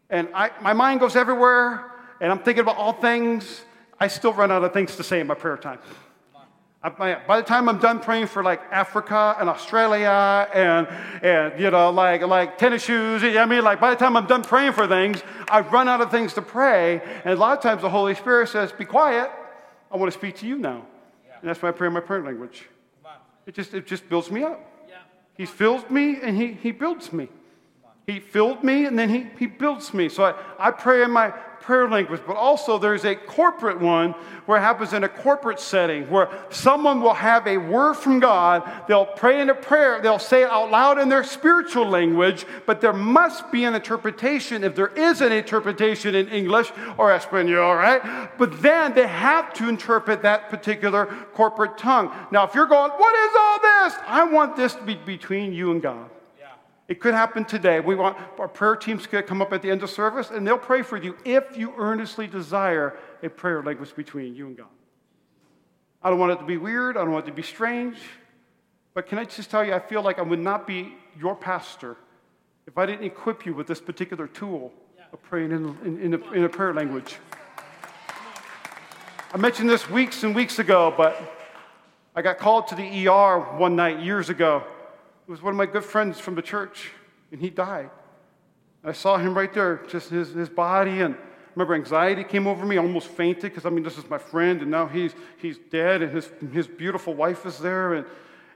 and 0.09 0.29
I, 0.33 0.51
my 0.61 0.73
mind 0.73 0.99
goes 0.99 1.15
everywhere 1.15 1.91
and 2.21 2.31
I'm 2.31 2.39
thinking 2.39 2.61
about 2.61 2.77
all 2.77 2.93
things. 2.93 3.61
I 3.99 4.07
still 4.07 4.33
run 4.33 4.51
out 4.51 4.63
of 4.63 4.73
things 4.73 4.95
to 4.97 5.03
say 5.03 5.19
in 5.19 5.27
my 5.27 5.33
prayer 5.33 5.57
time. 5.57 5.79
By 6.89 7.37
the 7.37 7.47
time 7.47 7.67
I'm 7.67 7.79
done 7.79 7.99
praying 7.99 8.27
for 8.27 8.43
like 8.43 8.61
Africa 8.71 9.35
and 9.39 9.49
Australia 9.49 10.47
and, 10.53 10.87
and 11.23 11.59
you 11.59 11.71
know, 11.71 11.89
like, 11.89 12.21
like 12.21 12.59
tennis 12.59 12.83
shoes, 12.83 13.23
I 13.23 13.45
mean, 13.45 13.63
like 13.63 13.79
by 13.79 13.89
the 13.89 13.95
time 13.95 14.15
I'm 14.15 14.27
done 14.27 14.43
praying 14.43 14.73
for 14.73 14.87
things, 14.87 15.23
I've 15.49 15.71
run 15.73 15.87
out 15.87 16.01
of 16.01 16.11
things 16.11 16.33
to 16.33 16.43
pray. 16.43 17.01
And 17.23 17.33
a 17.33 17.35
lot 17.35 17.57
of 17.57 17.63
times 17.63 17.81
the 17.81 17.89
Holy 17.89 18.13
Spirit 18.13 18.49
says, 18.49 18.71
Be 18.71 18.85
quiet. 18.85 19.31
I 19.91 19.97
want 19.97 20.11
to 20.11 20.17
speak 20.17 20.35
to 20.37 20.47
you 20.47 20.57
now. 20.57 20.85
Yeah. 21.27 21.35
And 21.39 21.49
that's 21.49 21.61
why 21.61 21.69
I 21.69 21.71
pray 21.71 21.87
in 21.87 21.93
my 21.93 22.01
prayer 22.01 22.23
language. 22.23 22.67
It 23.45 23.53
just, 23.53 23.73
it 23.73 23.85
just 23.85 24.07
builds 24.09 24.31
me 24.31 24.43
up. 24.43 24.59
Yeah. 24.89 24.97
He 25.35 25.45
fills 25.45 25.89
me 25.89 26.19
and 26.21 26.35
he, 26.35 26.53
he 26.53 26.71
builds 26.71 27.13
me. 27.13 27.29
He 28.07 28.19
filled 28.19 28.63
me 28.63 28.85
and 28.85 28.97
then 28.97 29.09
he, 29.09 29.27
he 29.39 29.47
builds 29.47 29.93
me. 29.93 30.09
So 30.09 30.23
I, 30.25 30.35
I 30.59 30.71
pray 30.71 31.03
in 31.03 31.11
my 31.11 31.33
prayer 31.65 31.89
language, 31.89 32.21
but 32.27 32.35
also 32.35 32.77
there's 32.77 33.05
a 33.05 33.15
corporate 33.15 33.79
one 33.79 34.11
where 34.45 34.59
it 34.59 34.61
happens 34.61 34.93
in 34.93 35.03
a 35.03 35.09
corporate 35.09 35.59
setting 35.59 36.07
where 36.11 36.29
someone 36.51 37.01
will 37.01 37.15
have 37.15 37.47
a 37.47 37.57
word 37.57 37.95
from 37.95 38.19
God. 38.19 38.61
They'll 38.87 39.07
pray 39.07 39.41
in 39.41 39.49
a 39.49 39.55
prayer, 39.55 39.99
they'll 39.99 40.19
say 40.19 40.43
it 40.43 40.49
out 40.51 40.69
loud 40.69 40.99
in 40.99 41.09
their 41.09 41.23
spiritual 41.23 41.89
language, 41.89 42.45
but 42.67 42.81
there 42.81 42.93
must 42.93 43.51
be 43.51 43.63
an 43.63 43.73
interpretation 43.73 44.63
if 44.63 44.75
there 44.75 44.89
is 44.89 45.21
an 45.21 45.31
interpretation 45.31 46.13
in 46.13 46.29
English 46.29 46.71
or 46.99 47.11
Espanol, 47.11 47.73
right? 47.73 48.29
But 48.37 48.61
then 48.61 48.93
they 48.93 49.07
have 49.07 49.51
to 49.55 49.67
interpret 49.67 50.21
that 50.21 50.51
particular 50.51 51.07
corporate 51.33 51.79
tongue. 51.79 52.11
Now, 52.29 52.45
if 52.45 52.53
you're 52.53 52.67
going, 52.67 52.91
what 52.91 53.15
is 53.15 53.35
all 53.39 53.59
this? 53.59 53.99
I 54.05 54.29
want 54.31 54.55
this 54.55 54.75
to 54.75 54.83
be 54.83 54.93
between 54.93 55.51
you 55.51 55.71
and 55.71 55.81
God. 55.81 56.11
It 56.87 56.99
could 56.99 57.15
happen 57.15 57.45
today. 57.45 57.79
We 57.79 57.95
want 57.95 58.17
our 58.37 58.47
prayer 58.47 58.75
teams 58.75 59.07
to 59.07 59.23
come 59.23 59.41
up 59.41 59.51
at 59.51 59.61
the 59.63 59.71
end 59.71 59.81
of 59.81 59.89
service 59.89 60.29
and 60.29 60.45
they'll 60.45 60.57
pray 60.57 60.83
for 60.83 60.97
you 60.97 61.17
if 61.25 61.57
you 61.57 61.73
earnestly 61.77 62.27
desire 62.27 62.95
a 63.23 63.29
prayer 63.29 63.63
language 63.63 63.95
between 63.95 64.35
you 64.35 64.47
and 64.47 64.57
God. 64.57 64.67
I 66.03 66.11
don't 66.11 66.19
want 66.19 66.33
it 66.33 66.37
to 66.37 66.45
be 66.45 66.57
weird. 66.57 66.95
I 66.95 67.01
don't 67.01 67.11
want 67.11 67.25
it 67.25 67.31
to 67.31 67.35
be 67.35 67.41
strange. 67.41 67.97
But 68.93 69.07
can 69.07 69.17
I 69.17 69.25
just 69.25 69.49
tell 69.49 69.65
you, 69.65 69.73
I 69.73 69.79
feel 69.79 70.03
like 70.03 70.19
I 70.19 70.21
would 70.21 70.39
not 70.39 70.67
be 70.67 70.93
your 71.19 71.35
pastor 71.35 71.97
if 72.67 72.77
I 72.77 72.85
didn't 72.85 73.05
equip 73.05 73.45
you 73.45 73.55
with 73.55 73.65
this 73.65 73.81
particular 73.81 74.27
tool 74.27 74.71
of 75.11 75.21
praying 75.23 75.51
in, 75.51 75.77
in, 75.83 75.99
in, 75.99 76.13
a, 76.13 76.31
in 76.33 76.43
a 76.43 76.49
prayer 76.49 76.73
language. 76.73 77.15
I 79.33 79.37
mentioned 79.37 79.69
this 79.69 79.89
weeks 79.89 80.23
and 80.23 80.35
weeks 80.35 80.59
ago, 80.59 80.93
but 80.95 81.19
I 82.15 82.21
got 82.21 82.37
called 82.37 82.67
to 82.67 82.75
the 82.75 83.07
ER 83.07 83.39
one 83.57 83.75
night 83.75 83.99
years 83.99 84.29
ago 84.29 84.63
it 85.27 85.31
was 85.31 85.41
one 85.41 85.53
of 85.53 85.57
my 85.57 85.65
good 85.65 85.83
friends 85.83 86.19
from 86.19 86.35
the 86.35 86.41
church, 86.41 86.91
and 87.31 87.41
he 87.41 87.49
died. 87.49 87.89
I 88.83 88.91
saw 88.91 89.17
him 89.17 89.35
right 89.35 89.51
there, 89.51 89.81
just 89.87 90.09
his, 90.09 90.29
his 90.29 90.49
body, 90.49 91.01
and 91.01 91.15
I 91.15 91.17
remember 91.55 91.73
anxiety 91.73 92.23
came 92.23 92.45
over 92.45 92.63
me. 92.63 92.77
I 92.77 92.81
almost 92.81 93.07
fainted 93.07 93.43
because, 93.43 93.65
I 93.65 93.71
mean, 93.71 93.83
this 93.83 93.97
is 93.97 94.07
my 94.07 94.19
friend, 94.19 94.61
and 94.61 94.69
now 94.69 94.85
he's, 94.85 95.13
he's 95.37 95.57
dead, 95.57 96.03
and 96.03 96.13
his, 96.13 96.29
his 96.53 96.67
beautiful 96.67 97.15
wife 97.15 97.47
is 97.47 97.57
there. 97.57 97.95
And, 97.95 98.05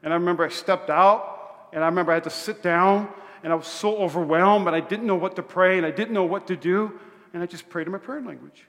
and 0.04 0.14
I 0.14 0.16
remember 0.16 0.46
I 0.46 0.50
stepped 0.50 0.92
out, 0.92 1.70
and 1.74 1.84
I 1.84 1.88
remember 1.88 2.12
I 2.12 2.16
had 2.16 2.26
to 2.26 2.30
sit 2.30 2.62
down, 2.62 3.10
and 3.42 3.52
I 3.52 3.56
was 3.56 3.66
so 3.66 3.98
overwhelmed, 3.98 4.68
and 4.68 4.76
I 4.76 4.80
didn't 4.80 5.08
know 5.08 5.16
what 5.16 5.36
to 5.38 5.44
pray, 5.44 5.78
and 5.78 5.88
I 5.88 5.92
didn't 5.92 6.14
know 6.14 6.26
what 6.26 6.46
to 6.48 6.56
do, 6.56 7.00
and 7.34 7.42
I 7.42 7.48
just 7.48 7.68
prayed 7.68 7.88
in 7.88 7.94
my 7.94 7.98
prayer 7.98 8.22
language. 8.22 8.69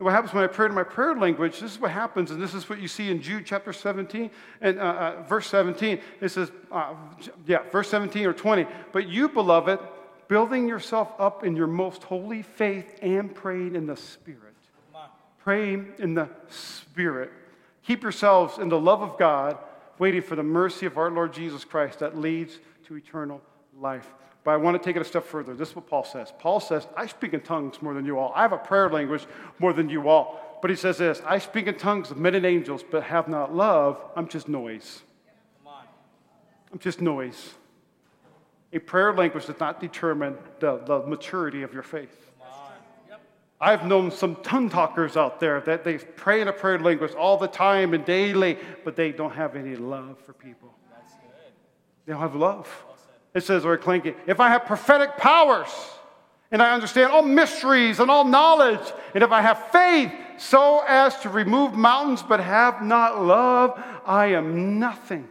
And 0.00 0.06
what 0.06 0.14
happens 0.14 0.32
when 0.32 0.42
I 0.42 0.46
pray 0.46 0.64
in 0.64 0.72
my 0.72 0.82
prayer 0.82 1.14
language, 1.14 1.60
this 1.60 1.72
is 1.72 1.78
what 1.78 1.90
happens, 1.90 2.30
and 2.30 2.42
this 2.42 2.54
is 2.54 2.70
what 2.70 2.80
you 2.80 2.88
see 2.88 3.10
in 3.10 3.20
Jude 3.20 3.44
chapter 3.44 3.70
17 3.70 4.30
and 4.62 4.78
uh, 4.78 4.82
uh, 4.82 5.22
verse 5.24 5.46
17. 5.48 6.00
It 6.22 6.30
says, 6.30 6.50
uh, 6.72 6.94
yeah, 7.46 7.64
verse 7.70 7.90
17 7.90 8.24
or 8.24 8.32
20. 8.32 8.64
But 8.92 9.10
you, 9.10 9.28
beloved, 9.28 9.78
building 10.26 10.66
yourself 10.66 11.12
up 11.18 11.44
in 11.44 11.54
your 11.54 11.66
most 11.66 12.02
holy 12.02 12.40
faith 12.40 12.98
and 13.02 13.34
praying 13.34 13.76
in 13.76 13.86
the 13.86 13.96
Spirit. 13.96 14.54
Praying 15.40 15.92
in 15.98 16.14
the 16.14 16.30
Spirit. 16.48 17.30
Keep 17.82 18.02
yourselves 18.02 18.56
in 18.56 18.70
the 18.70 18.80
love 18.80 19.02
of 19.02 19.18
God, 19.18 19.58
waiting 19.98 20.22
for 20.22 20.34
the 20.34 20.42
mercy 20.42 20.86
of 20.86 20.96
our 20.96 21.10
Lord 21.10 21.34
Jesus 21.34 21.62
Christ 21.62 21.98
that 21.98 22.16
leads 22.16 22.58
to 22.86 22.96
eternal 22.96 23.42
life. 23.78 24.14
But 24.42 24.52
I 24.52 24.56
want 24.56 24.80
to 24.80 24.86
take 24.86 24.96
it 24.96 25.02
a 25.02 25.04
step 25.04 25.24
further. 25.24 25.54
This 25.54 25.70
is 25.70 25.76
what 25.76 25.86
Paul 25.86 26.04
says. 26.04 26.32
Paul 26.38 26.60
says, 26.60 26.86
I 26.96 27.06
speak 27.06 27.34
in 27.34 27.40
tongues 27.40 27.82
more 27.82 27.92
than 27.92 28.06
you 28.06 28.18
all. 28.18 28.32
I 28.34 28.42
have 28.42 28.52
a 28.52 28.58
prayer 28.58 28.88
language 28.88 29.26
more 29.58 29.72
than 29.72 29.90
you 29.90 30.08
all. 30.08 30.58
But 30.62 30.70
he 30.70 30.76
says 30.76 30.98
this 30.98 31.22
I 31.26 31.38
speak 31.38 31.66
in 31.66 31.76
tongues 31.76 32.10
of 32.10 32.16
men 32.16 32.34
and 32.34 32.46
angels, 32.46 32.82
but 32.88 33.02
have 33.04 33.28
not 33.28 33.54
love. 33.54 34.02
I'm 34.16 34.28
just 34.28 34.48
noise. 34.48 35.02
I'm 36.72 36.78
just 36.78 37.00
noise. 37.00 37.54
A 38.72 38.78
prayer 38.78 39.12
language 39.12 39.46
does 39.46 39.58
not 39.58 39.80
determine 39.80 40.36
the, 40.60 40.78
the 40.78 41.00
maturity 41.00 41.62
of 41.62 41.74
your 41.74 41.82
faith. 41.82 42.30
I've 43.60 43.84
known 43.84 44.10
some 44.10 44.36
tongue 44.36 44.70
talkers 44.70 45.18
out 45.18 45.38
there 45.38 45.60
that 45.62 45.84
they 45.84 45.98
pray 45.98 46.40
in 46.40 46.48
a 46.48 46.52
prayer 46.52 46.78
language 46.78 47.12
all 47.12 47.36
the 47.36 47.48
time 47.48 47.92
and 47.92 48.04
daily, 48.06 48.56
but 48.84 48.96
they 48.96 49.12
don't 49.12 49.34
have 49.34 49.54
any 49.54 49.76
love 49.76 50.18
for 50.20 50.32
people. 50.32 50.72
They 52.06 52.12
don't 52.12 52.22
have 52.22 52.36
love. 52.36 52.84
It 53.34 53.44
says, 53.44 53.64
or 53.64 53.76
clinking, 53.76 54.14
if 54.26 54.40
I 54.40 54.48
have 54.48 54.66
prophetic 54.66 55.16
powers 55.16 55.68
and 56.50 56.60
I 56.60 56.72
understand 56.72 57.12
all 57.12 57.22
mysteries 57.22 58.00
and 58.00 58.10
all 58.10 58.24
knowledge, 58.24 58.80
and 59.14 59.22
if 59.22 59.30
I 59.30 59.40
have 59.40 59.70
faith 59.70 60.12
so 60.36 60.82
as 60.86 61.16
to 61.20 61.28
remove 61.28 61.74
mountains 61.74 62.22
but 62.22 62.40
have 62.40 62.82
not 62.82 63.22
love, 63.22 63.80
I 64.04 64.26
am 64.28 64.78
nothing. 64.78 65.28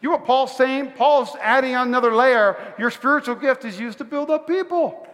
You 0.00 0.10
know 0.10 0.16
what 0.16 0.26
Paul's 0.26 0.56
saying? 0.56 0.92
Paul's 0.92 1.34
adding 1.40 1.74
on 1.74 1.88
another 1.88 2.14
layer. 2.14 2.74
Your 2.78 2.90
spiritual 2.90 3.34
gift 3.34 3.64
is 3.64 3.80
used 3.80 3.98
to 3.98 4.04
build 4.04 4.30
up 4.30 4.46
people. 4.46 5.06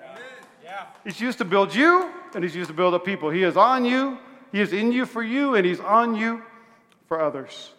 Yeah. 0.65 0.87
It's 1.05 1.21
used 1.21 1.39
to 1.39 1.45
build 1.45 1.75
you, 1.75 2.11
and 2.35 2.43
he's 2.45 2.57
used 2.57 2.69
to 2.69 2.75
build 2.75 2.93
up 2.93 3.05
people. 3.05 3.31
He 3.31 3.45
is 3.45 3.57
on 3.57 3.85
you, 3.85 4.19
he 4.53 4.61
is 4.61 4.73
in 4.73 4.93
you 4.93 5.07
for 5.07 5.23
you, 5.23 5.55
and 5.55 5.65
he's 5.65 5.81
on 5.81 6.17
you 6.17 6.43
for 7.07 7.21
others. 7.21 7.73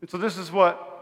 And 0.00 0.08
so 0.08 0.16
this 0.16 0.38
is 0.38 0.52
what 0.52 0.97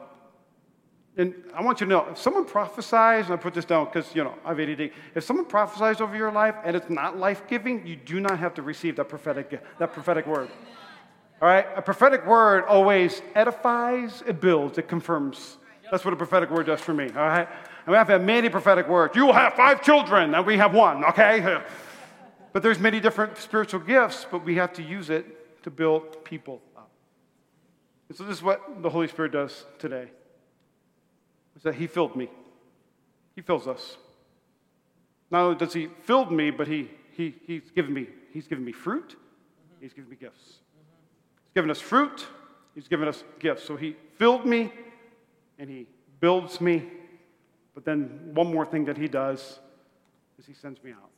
and 1.18 1.34
I 1.54 1.62
want 1.62 1.80
you 1.80 1.86
to 1.86 1.90
know 1.90 2.06
if 2.10 2.18
someone 2.18 2.44
prophesies, 2.44 3.24
and 3.24 3.32
I 3.32 3.36
put 3.36 3.54
this 3.54 3.64
down 3.64 3.86
because, 3.86 4.14
you 4.14 4.22
know, 4.22 4.34
I 4.44 4.50
have 4.50 4.60
ADD. 4.60 4.90
If 5.14 5.24
someone 5.24 5.46
prophesies 5.46 6.02
over 6.02 6.14
your 6.14 6.30
life 6.30 6.54
and 6.62 6.76
it's 6.76 6.90
not 6.90 7.16
life 7.16 7.42
giving, 7.48 7.86
you 7.86 7.96
do 7.96 8.20
not 8.20 8.38
have 8.38 8.52
to 8.54 8.62
receive 8.62 8.96
that 8.96 9.08
prophetic, 9.08 9.62
that 9.78 9.92
prophetic 9.94 10.26
word. 10.26 10.50
All 11.40 11.48
right? 11.48 11.66
A 11.74 11.80
prophetic 11.80 12.26
word 12.26 12.64
always 12.64 13.22
edifies, 13.34 14.22
it 14.26 14.42
builds, 14.42 14.76
it 14.76 14.88
confirms. 14.88 15.56
That's 15.90 16.04
what 16.04 16.12
a 16.12 16.16
prophetic 16.16 16.50
word 16.50 16.66
does 16.66 16.80
for 16.80 16.92
me. 16.92 17.08
All 17.08 17.26
right? 17.26 17.48
And 17.86 17.92
we 17.92 17.94
have 17.94 18.08
had 18.08 18.22
many 18.22 18.50
prophetic 18.50 18.86
words. 18.86 19.16
You 19.16 19.24
will 19.24 19.32
have 19.32 19.54
five 19.54 19.80
children, 19.80 20.34
and 20.34 20.44
we 20.44 20.58
have 20.58 20.74
one, 20.74 21.04
okay? 21.04 21.62
But 22.52 22.62
there's 22.62 22.78
many 22.78 23.00
different 23.00 23.36
spiritual 23.36 23.80
gifts, 23.80 24.26
but 24.30 24.42
we 24.42 24.54
have 24.54 24.72
to 24.74 24.82
use 24.82 25.10
it 25.10 25.62
to 25.64 25.70
build 25.70 26.24
people 26.24 26.62
up. 26.74 26.90
And 28.08 28.16
so 28.16 28.24
this 28.24 28.38
is 28.38 28.42
what 28.42 28.82
the 28.82 28.88
Holy 28.88 29.08
Spirit 29.08 29.32
does 29.32 29.66
today 29.78 30.08
that 31.62 31.74
He 31.74 31.86
filled 31.86 32.16
me. 32.16 32.28
He 33.34 33.42
fills 33.42 33.66
us. 33.66 33.96
Not 35.30 35.42
only 35.42 35.58
does 35.58 35.72
He 35.72 35.88
fill 36.02 36.26
me, 36.26 36.50
but 36.50 36.68
he, 36.68 36.90
he, 37.12 37.34
He's 37.46 37.70
given 37.70 37.92
me 37.92 38.08
He's 38.36 38.46
given 38.46 38.66
me 38.66 38.72
fruit. 38.72 39.08
Mm-hmm. 39.08 39.82
He's 39.82 39.94
given 39.94 40.10
me 40.10 40.16
gifts. 40.16 40.42
Mm-hmm. 40.42 41.44
He's 41.44 41.54
given 41.54 41.70
us 41.70 41.80
fruit. 41.80 42.26
He's 42.74 42.86
given 42.86 43.08
us 43.08 43.24
gifts. 43.38 43.64
So 43.64 43.76
He 43.76 43.96
filled 44.16 44.44
me, 44.44 44.70
and 45.58 45.70
He 45.70 45.86
builds 46.20 46.60
me. 46.60 46.84
But 47.74 47.86
then 47.86 48.30
one 48.34 48.52
more 48.52 48.66
thing 48.66 48.84
that 48.84 48.98
He 48.98 49.08
does 49.08 49.58
is 50.38 50.44
He 50.44 50.52
sends 50.52 50.84
me 50.84 50.90
out. 50.90 51.10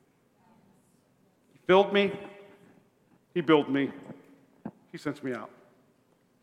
He 1.53 1.59
filled 1.67 1.93
me. 1.93 2.13
He 3.35 3.41
built 3.41 3.69
me. 3.69 3.91
He 4.93 4.99
sends 4.99 5.21
me 5.23 5.33
out. 5.33 5.51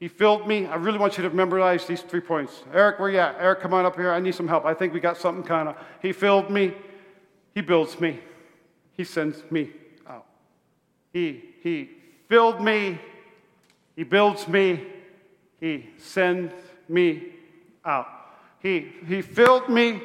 He 0.05 0.09
filled 0.09 0.47
me. 0.47 0.67
I 0.67 0.75
really 0.75 0.99
want 0.99 1.17
you 1.17 1.23
to 1.23 1.31
memorize 1.31 1.87
these 1.87 2.01
three 2.01 2.19
points. 2.21 2.61
Eric, 2.71 2.99
where 2.99 3.09
you 3.09 3.17
at? 3.17 3.37
Eric, 3.39 3.61
come 3.61 3.73
on 3.73 3.87
up 3.87 3.95
here. 3.95 4.11
I 4.11 4.19
need 4.19 4.35
some 4.35 4.47
help. 4.47 4.63
I 4.63 4.75
think 4.75 4.93
we 4.93 4.99
got 4.99 5.17
something 5.17 5.43
kind 5.43 5.67
of. 5.67 5.75
He 5.99 6.11
filled 6.11 6.51
me. 6.51 6.75
He 7.55 7.61
builds 7.61 7.99
me. 7.99 8.19
He 8.91 9.03
sends 9.03 9.41
me 9.49 9.71
out. 10.07 10.27
He, 11.11 11.43
he 11.63 11.89
filled 12.29 12.61
me. 12.61 12.99
He 13.95 14.03
builds 14.03 14.47
me. 14.47 14.85
He 15.59 15.89
sends 15.97 16.53
me 16.87 17.23
out. 17.83 18.05
He, 18.59 18.91
he 19.07 19.23
filled 19.23 19.69
me. 19.69 20.03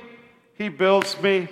He 0.55 0.71
builds 0.71 1.21
me. 1.21 1.47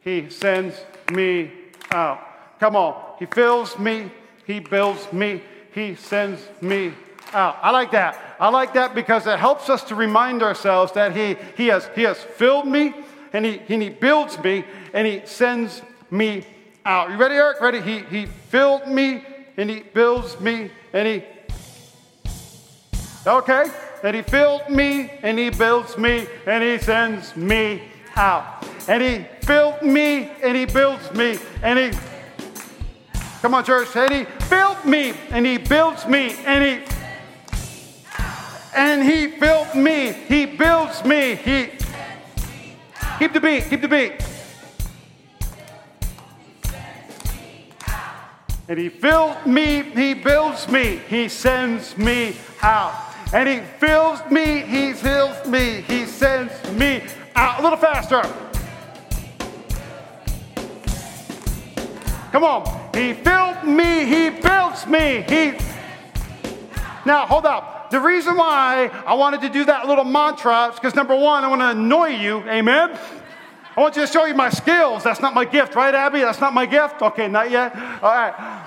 He 0.00 0.28
sends 0.28 0.74
me 1.12 1.52
out. 1.92 2.58
Come 2.58 2.74
on. 2.74 3.14
He 3.20 3.26
fills 3.26 3.78
me. 3.78 4.10
He 4.44 4.58
builds 4.58 5.12
me. 5.12 5.40
He 5.72 5.94
sends 5.94 6.48
me 6.60 6.94
out. 7.34 7.58
I 7.62 7.70
like 7.70 7.90
that. 7.92 8.36
I 8.38 8.48
like 8.48 8.74
that 8.74 8.94
because 8.94 9.26
it 9.26 9.38
helps 9.38 9.68
us 9.68 9.82
to 9.84 9.94
remind 9.94 10.42
ourselves 10.42 10.92
that 10.92 11.16
He, 11.16 11.36
he, 11.56 11.68
has, 11.68 11.88
he 11.94 12.02
has 12.02 12.18
filled 12.18 12.66
me 12.66 12.94
and 13.32 13.44
he, 13.44 13.60
and 13.68 13.82
he 13.82 13.88
builds 13.88 14.38
me 14.42 14.64
and 14.92 15.06
He 15.06 15.22
sends 15.24 15.82
me 16.10 16.44
out. 16.84 17.10
You 17.10 17.16
ready, 17.16 17.34
Eric? 17.34 17.60
Ready? 17.60 17.80
He, 17.80 18.00
he 18.00 18.26
filled 18.26 18.86
me 18.86 19.24
and 19.56 19.70
He 19.70 19.80
builds 19.80 20.38
me 20.40 20.70
and 20.92 21.08
He. 21.08 21.24
Okay? 23.26 23.64
And 24.02 24.16
He 24.16 24.22
filled 24.22 24.68
me 24.68 25.10
and 25.22 25.38
He 25.38 25.50
builds 25.50 25.96
me 25.96 26.26
and 26.46 26.62
He 26.62 26.78
sends 26.78 27.34
me 27.36 27.82
out. 28.16 28.66
And 28.88 29.02
He 29.02 29.26
filled 29.46 29.82
me 29.82 30.30
and 30.42 30.56
He 30.56 30.66
builds 30.66 31.12
me 31.12 31.38
and 31.62 31.78
He. 31.78 31.98
Come 33.40 33.54
on, 33.54 33.64
church. 33.64 33.96
And 33.96 34.12
He 34.12 34.24
filled 34.46 34.84
me 34.84 35.14
and 35.30 35.46
He 35.46 35.58
builds 35.58 36.06
me 36.06 36.34
and 36.44 36.64
He 36.64 36.92
and 38.74 39.02
he 39.02 39.26
built 39.26 39.74
me. 39.74 40.12
He 40.12 40.46
builds 40.46 41.04
me. 41.04 41.34
He 41.34 41.70
keep 43.18 43.32
the 43.32 43.40
beat. 43.40 43.64
Keep 43.68 43.82
the 43.82 43.88
beat. 43.88 44.12
And 48.68 48.78
he 48.78 48.88
filled 48.88 49.44
me. 49.44 49.82
He 49.82 50.14
builds 50.14 50.68
me. 50.68 51.00
He 51.08 51.28
sends 51.28 51.96
me 51.98 52.36
out. 52.62 52.94
And 53.34 53.48
he 53.48 53.60
fills 53.78 54.20
me. 54.30 54.60
He 54.60 54.92
fills 54.92 55.46
me. 55.46 55.82
He 55.82 56.06
sends 56.06 56.52
me 56.72 57.02
out. 57.34 57.60
A 57.60 57.62
little 57.62 57.78
faster. 57.78 58.22
Come 62.30 62.44
on. 62.44 62.90
He 62.94 63.12
filled 63.12 63.64
me. 63.64 64.06
He 64.06 64.30
builds 64.30 64.86
me. 64.86 65.24
He. 65.28 65.58
Now 67.04 67.26
hold 67.26 67.44
up. 67.44 67.71
The 67.92 68.00
reason 68.00 68.38
why 68.38 68.88
I 69.06 69.12
wanted 69.12 69.42
to 69.42 69.50
do 69.50 69.66
that 69.66 69.86
little 69.86 70.04
mantra 70.04 70.68
is 70.68 70.76
because 70.76 70.94
number 70.94 71.14
one, 71.14 71.44
I 71.44 71.48
want 71.48 71.60
to 71.60 71.78
annoy 71.78 72.06
you. 72.06 72.38
Amen. 72.48 72.98
I 73.76 73.80
want 73.82 73.96
you 73.96 74.06
to 74.06 74.10
show 74.10 74.24
you 74.24 74.32
my 74.32 74.48
skills. 74.48 75.04
That's 75.04 75.20
not 75.20 75.34
my 75.34 75.44
gift, 75.44 75.74
right, 75.74 75.94
Abby? 75.94 76.20
That's 76.20 76.40
not 76.40 76.54
my 76.54 76.64
gift? 76.64 77.02
Okay, 77.02 77.28
not 77.28 77.50
yet. 77.50 77.76
All 77.76 78.10
right. 78.10 78.66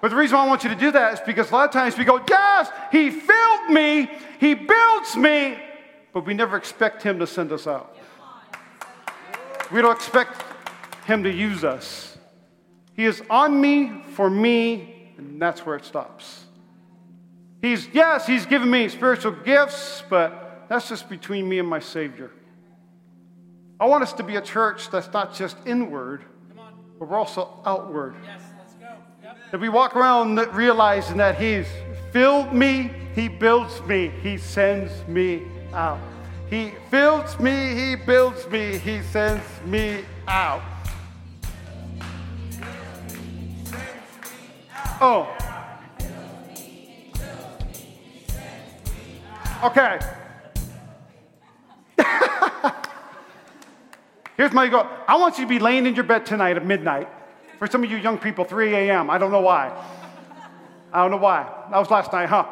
But 0.00 0.08
the 0.08 0.16
reason 0.16 0.38
why 0.38 0.46
I 0.46 0.48
want 0.48 0.64
you 0.64 0.70
to 0.70 0.74
do 0.74 0.90
that 0.90 1.12
is 1.12 1.20
because 1.20 1.50
a 1.50 1.52
lot 1.52 1.66
of 1.66 1.70
times 1.70 1.98
we 1.98 2.04
go, 2.04 2.18
Yes, 2.26 2.70
he 2.90 3.10
filled 3.10 3.68
me, 3.68 4.10
he 4.40 4.54
builds 4.54 5.14
me, 5.14 5.58
but 6.14 6.24
we 6.24 6.32
never 6.32 6.56
expect 6.56 7.02
him 7.02 7.18
to 7.18 7.26
send 7.26 7.52
us 7.52 7.66
out. 7.66 7.94
We 9.70 9.82
don't 9.82 9.94
expect 9.94 10.42
him 11.04 11.24
to 11.24 11.30
use 11.30 11.62
us. 11.62 12.16
He 12.94 13.04
is 13.04 13.22
on 13.28 13.60
me 13.60 14.02
for 14.14 14.30
me, 14.30 15.12
and 15.18 15.42
that's 15.42 15.66
where 15.66 15.76
it 15.76 15.84
stops. 15.84 16.46
He's, 17.60 17.88
yes, 17.88 18.26
he's 18.26 18.46
given 18.46 18.70
me 18.70 18.88
spiritual 18.88 19.32
gifts, 19.32 20.02
but 20.08 20.66
that's 20.68 20.88
just 20.88 21.08
between 21.08 21.48
me 21.48 21.58
and 21.58 21.68
my 21.68 21.80
Savior. 21.80 22.30
I 23.80 23.86
want 23.86 24.02
us 24.02 24.12
to 24.14 24.22
be 24.22 24.36
a 24.36 24.40
church 24.40 24.90
that's 24.90 25.12
not 25.12 25.34
just 25.34 25.56
inward, 25.66 26.24
but 26.98 27.08
we're 27.08 27.16
also 27.16 27.60
outward. 27.64 28.16
Yes, 28.24 28.42
let's 28.58 28.74
go. 28.74 28.96
Yep. 29.22 29.36
That 29.52 29.60
we 29.60 29.68
walk 29.68 29.96
around 29.96 30.36
realizing 30.54 31.16
that 31.16 31.38
He's 31.38 31.66
filled 32.12 32.52
me, 32.52 32.90
He 33.14 33.28
builds 33.28 33.80
me, 33.82 34.12
He 34.22 34.36
sends 34.36 35.06
me 35.08 35.42
out. 35.72 36.00
He 36.50 36.72
fills 36.90 37.38
me, 37.40 37.74
He 37.74 37.94
builds 37.94 38.48
me, 38.48 38.78
He 38.78 39.02
sends 39.02 39.44
me 39.64 40.04
out. 40.26 40.62
Oh, 45.00 45.32
Okay. 49.62 49.98
Here's 54.36 54.52
my 54.52 54.68
goal. 54.68 54.86
I 55.08 55.16
want 55.16 55.36
you 55.38 55.44
to 55.44 55.48
be 55.48 55.58
laying 55.58 55.84
in 55.84 55.96
your 55.96 56.04
bed 56.04 56.24
tonight 56.24 56.56
at 56.56 56.64
midnight. 56.64 57.08
For 57.58 57.66
some 57.66 57.82
of 57.82 57.90
you 57.90 57.96
young 57.96 58.18
people, 58.18 58.44
3 58.44 58.72
a.m. 58.72 59.10
I 59.10 59.18
don't 59.18 59.32
know 59.32 59.40
why. 59.40 59.72
I 60.92 61.02
don't 61.02 61.10
know 61.10 61.16
why. 61.16 61.42
That 61.72 61.78
was 61.78 61.90
last 61.90 62.12
night, 62.12 62.28
huh? 62.28 62.46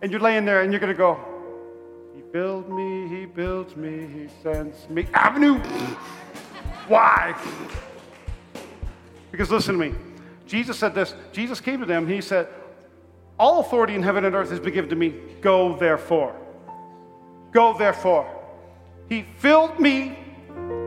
And 0.00 0.10
you're 0.10 0.22
laying 0.22 0.46
there 0.46 0.62
and 0.62 0.72
you're 0.72 0.80
going 0.80 0.92
to 0.92 0.96
go, 0.96 1.20
He 2.14 2.22
builds 2.22 2.66
me, 2.70 3.08
He 3.08 3.26
builds 3.26 3.76
me, 3.76 4.06
He 4.06 4.28
sends 4.42 4.88
me. 4.88 5.06
Avenue. 5.12 5.58
why? 6.88 7.36
Because 9.30 9.50
listen 9.50 9.78
to 9.78 9.90
me. 9.90 9.94
Jesus 10.46 10.78
said 10.78 10.94
this. 10.94 11.14
Jesus 11.32 11.60
came 11.60 11.78
to 11.80 11.86
them. 11.86 12.08
He 12.08 12.22
said, 12.22 12.48
All 13.38 13.60
authority 13.60 13.94
in 13.94 14.02
heaven 14.02 14.24
and 14.24 14.34
earth 14.34 14.50
has 14.50 14.60
been 14.60 14.74
given 14.74 14.90
to 14.90 14.96
me. 14.96 15.14
Go 15.40 15.76
therefore. 15.76 16.36
Go 17.52 17.76
therefore. 17.76 18.26
He 19.08 19.26
filled 19.38 19.78
me. 19.80 20.18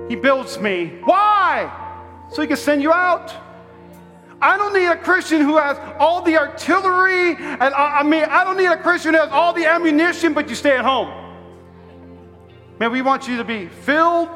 He 0.08 0.16
builds 0.16 0.60
me. 0.60 1.00
Why? 1.04 1.72
So 2.32 2.42
he 2.42 2.48
can 2.48 2.58
send 2.58 2.82
you 2.82 2.92
out. 2.92 3.34
I 4.42 4.58
don't 4.58 4.74
need 4.74 4.88
a 4.88 4.98
Christian 4.98 5.42
who 5.42 5.58
has 5.58 5.78
all 6.00 6.22
the 6.22 6.38
artillery, 6.38 7.36
and 7.36 7.74
I, 7.74 8.00
I 8.00 8.04
mean, 8.04 8.26
I 8.26 8.44
don't 8.44 8.58
need 8.58 8.66
a 8.66 8.78
Christian 8.78 9.14
who 9.14 9.20
has 9.20 9.30
all 9.30 9.54
the 9.54 9.66
ammunition, 9.66 10.34
but 10.34 10.50
you 10.50 10.56
stay 10.56 10.78
at 10.78 10.84
home. 10.84 11.10
Man, 12.80 12.92
we 12.92 13.02
want 13.02 13.28
you 13.28 13.38
to 13.38 13.44
be 13.44 13.68
filled 13.68 14.30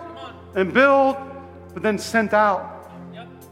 and 0.56 0.74
build, 0.74 1.17
but 1.74 1.84
then 1.84 1.98
sent 1.98 2.34
out. 2.34 2.79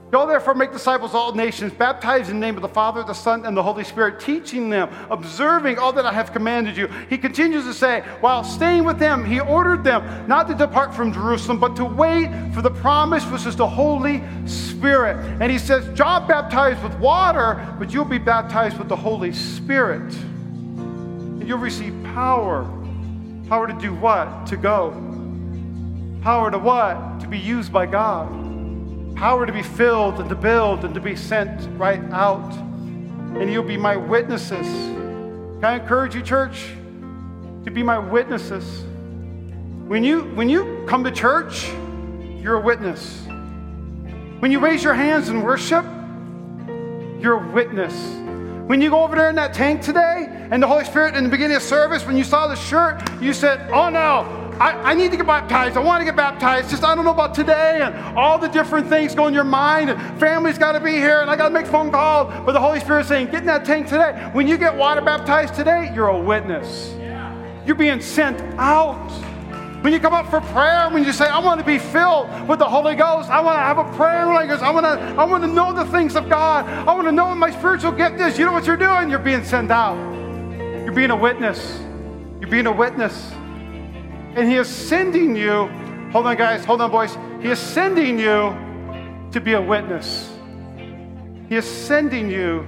Go 0.09 0.25
therefore, 0.25 0.53
make 0.53 0.71
disciples 0.71 1.11
of 1.11 1.17
all 1.17 1.33
nations, 1.33 1.73
baptize 1.73 2.29
in 2.29 2.39
the 2.39 2.45
name 2.45 2.55
of 2.55 2.61
the 2.61 2.69
Father, 2.69 3.03
the 3.03 3.13
Son, 3.13 3.45
and 3.45 3.57
the 3.57 3.63
Holy 3.63 3.83
Spirit, 3.83 4.21
teaching 4.21 4.69
them, 4.69 4.89
observing 5.09 5.77
all 5.77 5.91
that 5.91 6.05
I 6.05 6.13
have 6.13 6.31
commanded 6.31 6.77
you. 6.77 6.87
He 7.09 7.17
continues 7.17 7.65
to 7.65 7.73
say, 7.73 8.05
while 8.21 8.41
staying 8.45 8.85
with 8.85 8.99
them, 8.99 9.25
he 9.25 9.41
ordered 9.41 9.83
them 9.83 10.25
not 10.25 10.47
to 10.47 10.55
depart 10.55 10.95
from 10.95 11.11
Jerusalem, 11.11 11.59
but 11.59 11.75
to 11.75 11.83
wait 11.83 12.29
for 12.53 12.61
the 12.61 12.71
promise, 12.71 13.25
which 13.25 13.45
is 13.45 13.57
the 13.57 13.67
Holy 13.67 14.23
Spirit. 14.45 15.17
And 15.41 15.51
he 15.51 15.57
says, 15.57 15.85
John 15.97 16.25
baptized 16.25 16.81
with 16.83 16.97
water, 16.99 17.75
but 17.77 17.91
you'll 17.91 18.05
be 18.05 18.17
baptized 18.17 18.77
with 18.77 18.87
the 18.87 18.95
Holy 18.95 19.33
Spirit. 19.33 20.13
And 20.13 21.45
you'll 21.45 21.57
receive 21.57 21.93
power. 22.15 22.63
Power 23.49 23.67
to 23.67 23.73
do 23.73 23.93
what? 23.93 24.47
To 24.47 24.55
go. 24.55 24.91
Power 26.21 26.49
to 26.49 26.57
what? 26.57 27.19
To 27.19 27.27
be 27.27 27.37
used 27.37 27.73
by 27.73 27.85
God 27.85 28.46
power 29.17 29.47
to 29.47 29.51
be 29.51 29.63
filled 29.63 30.19
and 30.19 30.29
to 30.29 30.35
build 30.35 30.85
and 30.85 30.93
to 30.93 31.01
be 31.01 31.15
sent 31.15 31.67
right 31.79 32.01
out. 32.11 32.53
And 32.53 33.51
you'll 33.51 33.63
be 33.63 33.77
my 33.77 33.97
witnesses. 33.97 34.67
Can 34.67 35.65
I 35.65 35.79
encourage 35.79 36.13
you, 36.13 36.21
church, 36.21 36.67
to 37.65 37.71
be 37.71 37.81
my 37.81 37.97
witnesses? 37.97 38.83
When 39.87 40.03
you, 40.03 40.21
when 40.35 40.49
you 40.49 40.85
come 40.87 41.03
to 41.03 41.11
church, 41.11 41.67
you're 42.39 42.57
a 42.57 42.61
witness. 42.61 43.25
When 44.39 44.51
you 44.51 44.59
raise 44.59 44.83
your 44.83 44.93
hands 44.93 45.29
in 45.29 45.41
worship, 45.41 45.83
you're 47.19 47.43
a 47.43 47.51
witness. 47.51 47.93
When 48.67 48.81
you 48.81 48.91
go 48.91 49.03
over 49.03 49.15
there 49.15 49.29
in 49.29 49.35
that 49.37 49.53
tank 49.53 49.81
today 49.81 50.27
and 50.51 50.61
the 50.61 50.67
Holy 50.67 50.85
Spirit 50.85 51.15
in 51.15 51.23
the 51.23 51.29
beginning 51.29 51.57
of 51.57 51.63
service, 51.63 52.05
when 52.05 52.17
you 52.17 52.23
saw 52.23 52.47
the 52.47 52.55
shirt, 52.55 53.01
you 53.19 53.33
said, 53.33 53.71
Oh 53.71 53.89
no, 53.89 54.46
I, 54.59 54.91
I, 54.91 54.93
need 54.93 55.11
to 55.11 55.17
get 55.17 55.27
baptized. 55.27 55.77
I 55.77 55.79
want 55.79 56.01
to 56.01 56.05
get 56.05 56.15
baptized. 56.15 56.69
Just 56.69 56.83
I 56.83 56.95
don't 56.95 57.05
know 57.05 57.11
about 57.11 57.35
today 57.35 57.81
and 57.81 58.17
all 58.17 58.39
the 58.39 58.47
different 58.47 58.87
things 58.87 59.13
go 59.13 59.27
in 59.27 59.33
your 59.33 59.43
mind. 59.43 59.89
And 59.89 60.19
family's 60.19 60.57
got 60.57 60.71
to 60.71 60.79
be 60.79 60.93
here 60.93 61.21
and 61.21 61.29
I 61.29 61.35
got 61.35 61.49
to 61.49 61.53
make 61.53 61.67
phone 61.67 61.91
calls. 61.91 62.33
But 62.45 62.53
the 62.53 62.59
Holy 62.59 62.79
Spirit's 62.79 63.09
saying, 63.09 63.27
get 63.27 63.41
in 63.41 63.45
that 63.45 63.65
tank 63.65 63.87
today. 63.87 64.29
When 64.33 64.47
you 64.47 64.57
get 64.57 64.75
water 64.75 65.01
baptized 65.01 65.53
today, 65.53 65.91
you're 65.93 66.07
a 66.07 66.19
witness. 66.19 66.95
You're 67.65 67.75
being 67.75 68.01
sent 68.01 68.39
out. 68.57 69.11
When 69.83 69.93
you 69.93 69.99
come 69.99 70.13
up 70.13 70.29
for 70.29 70.41
prayer, 70.41 70.89
when 70.89 71.03
you 71.03 71.13
say, 71.13 71.27
I 71.27 71.37
want 71.39 71.59
to 71.59 71.65
be 71.65 71.77
filled 71.77 72.29
with 72.47 72.59
the 72.59 72.65
Holy 72.65 72.95
Ghost, 72.95 73.29
I 73.29 73.41
want 73.41 73.57
to 73.57 73.61
have 73.61 73.77
a 73.77 73.95
prayer 73.95 74.25
language, 74.25 74.59
I 74.59 74.71
want 74.71 74.85
to, 74.85 74.91
I 74.91 75.23
want 75.23 75.43
to 75.43 75.49
know 75.49 75.71
the 75.71 75.85
things 75.85 76.15
of 76.15 76.29
God, 76.29 76.65
I 76.65 76.93
want 76.93 77.07
to 77.07 77.11
know 77.11 77.27
what 77.27 77.35
my 77.35 77.51
spiritual 77.51 77.91
gift 77.91 78.19
is. 78.19 78.39
You 78.39 78.45
know 78.45 78.53
what 78.53 78.65
you're 78.65 78.75
doing? 78.75 79.09
You're 79.09 79.19
being 79.19 79.43
sent 79.43 79.69
out. 79.69 79.97
You're 80.83 80.93
being 80.93 81.11
a 81.11 81.15
witness. 81.15 81.79
You're 82.39 82.49
being 82.49 82.65
a 82.65 82.71
witness. 82.71 83.31
And 84.37 84.47
He 84.47 84.55
is 84.57 84.69
sending 84.69 85.35
you, 85.35 85.65
hold 86.11 86.27
on, 86.27 86.37
guys, 86.37 86.63
hold 86.63 86.79
on, 86.79 86.91
boys. 86.91 87.17
He 87.41 87.49
is 87.49 87.57
sending 87.57 88.19
you 88.19 88.55
to 89.31 89.41
be 89.41 89.53
a 89.53 89.61
witness. 89.61 90.31
He 91.49 91.55
is 91.55 91.65
sending 91.65 92.29
you 92.29 92.63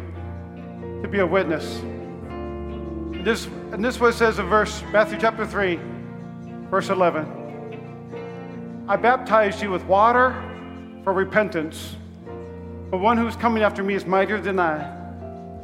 to 1.03 1.07
be 1.07 1.19
a 1.19 1.27
witness. 1.27 1.81
And 1.81 3.23
this, 3.23 3.45
and 3.71 3.85
this 3.85 3.99
what 3.99 4.15
it 4.15 4.17
says 4.17 4.39
in 4.39 4.47
verse, 4.47 4.81
Matthew 4.91 5.19
chapter 5.19 5.45
3, 5.45 5.79
verse 6.71 6.89
11. 6.89 8.85
I 8.87 8.95
baptized 8.95 9.61
you 9.61 9.69
with 9.69 9.83
water 9.85 10.33
for 11.03 11.13
repentance, 11.13 11.95
but 12.89 12.97
one 12.97 13.15
who 13.15 13.27
is 13.27 13.35
coming 13.35 13.61
after 13.61 13.83
me 13.83 13.93
is 13.93 14.07
mightier 14.07 14.41
than 14.41 14.59
I, 14.59 14.79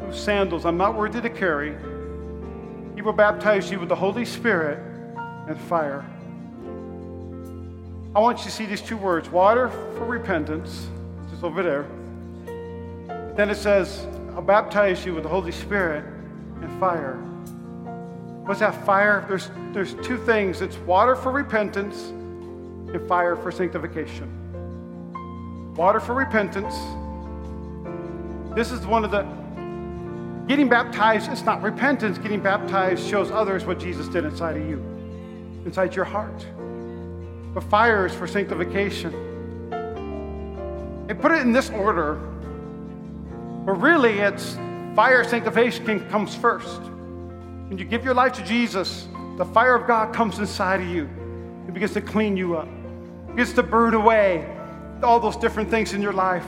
whose 0.05 0.19
sandals 0.19 0.67
I'm 0.67 0.77
not 0.77 0.95
worthy 0.95 1.19
to 1.19 1.31
carry. 1.31 1.75
He 2.93 3.01
will 3.01 3.13
baptize 3.13 3.71
you 3.71 3.79
with 3.79 3.89
the 3.89 3.95
Holy 3.95 4.23
Spirit 4.23 4.94
and 5.47 5.59
fire. 5.61 6.05
I 8.15 8.19
want 8.19 8.37
you 8.39 8.45
to 8.45 8.51
see 8.51 8.65
these 8.65 8.81
two 8.81 8.95
words 8.95 9.29
water 9.29 9.69
for 9.97 10.05
repentance, 10.05 10.87
just 11.29 11.43
over 11.43 11.61
there. 11.61 11.85
Then 13.35 13.49
it 13.49 13.55
says, 13.55 14.07
I'll 14.33 14.41
baptize 14.41 15.05
you 15.05 15.13
with 15.13 15.23
the 15.23 15.29
Holy 15.29 15.51
Spirit 15.51 16.05
and 16.61 16.79
fire. 16.79 17.15
What's 18.45 18.61
that 18.61 18.85
fire? 18.85 19.25
There's, 19.27 19.49
there's 19.73 19.95
two 19.95 20.17
things 20.17 20.61
it's 20.61 20.77
water 20.77 21.15
for 21.15 21.31
repentance 21.31 22.07
and 22.07 23.05
fire 23.07 23.35
for 23.35 23.51
sanctification. 23.51 24.31
Water 25.75 25.99
for 25.99 26.15
repentance. 26.15 26.73
This 28.55 28.71
is 28.71 28.87
one 28.87 29.03
of 29.03 29.11
the 29.11 29.23
getting 30.47 30.69
baptized, 30.69 31.29
it's 31.29 31.41
not 31.41 31.61
repentance. 31.61 32.17
Getting 32.17 32.39
baptized 32.39 33.05
shows 33.05 33.29
others 33.29 33.65
what 33.65 33.77
Jesus 33.77 34.07
did 34.07 34.23
inside 34.23 34.55
of 34.55 34.69
you 34.69 34.94
inside 35.65 35.95
your 35.95 36.05
heart. 36.05 36.45
But 37.53 37.63
fire 37.63 38.05
is 38.05 38.13
for 38.13 38.27
sanctification. 38.27 39.13
And 41.09 41.19
put 41.19 41.31
it 41.31 41.41
in 41.41 41.51
this 41.51 41.69
order, 41.69 42.15
but 43.65 43.73
really 43.73 44.19
it's 44.19 44.57
fire 44.95 45.23
sanctification 45.23 46.07
comes 46.09 46.35
first. 46.35 46.81
When 47.67 47.77
you 47.77 47.85
give 47.85 48.03
your 48.03 48.13
life 48.13 48.33
to 48.33 48.43
Jesus, 48.43 49.07
the 49.37 49.45
fire 49.45 49.75
of 49.75 49.87
God 49.87 50.13
comes 50.13 50.39
inside 50.39 50.81
of 50.81 50.87
you. 50.87 51.09
It 51.67 51.73
begins 51.73 51.93
to 51.93 52.01
clean 52.01 52.37
you 52.37 52.57
up. 52.57 52.67
It 52.67 53.35
begins 53.35 53.53
to 53.53 53.63
burn 53.63 53.93
away 53.93 54.51
all 55.03 55.19
those 55.19 55.35
different 55.35 55.69
things 55.69 55.93
in 55.93 56.01
your 56.01 56.13
life. 56.13 56.45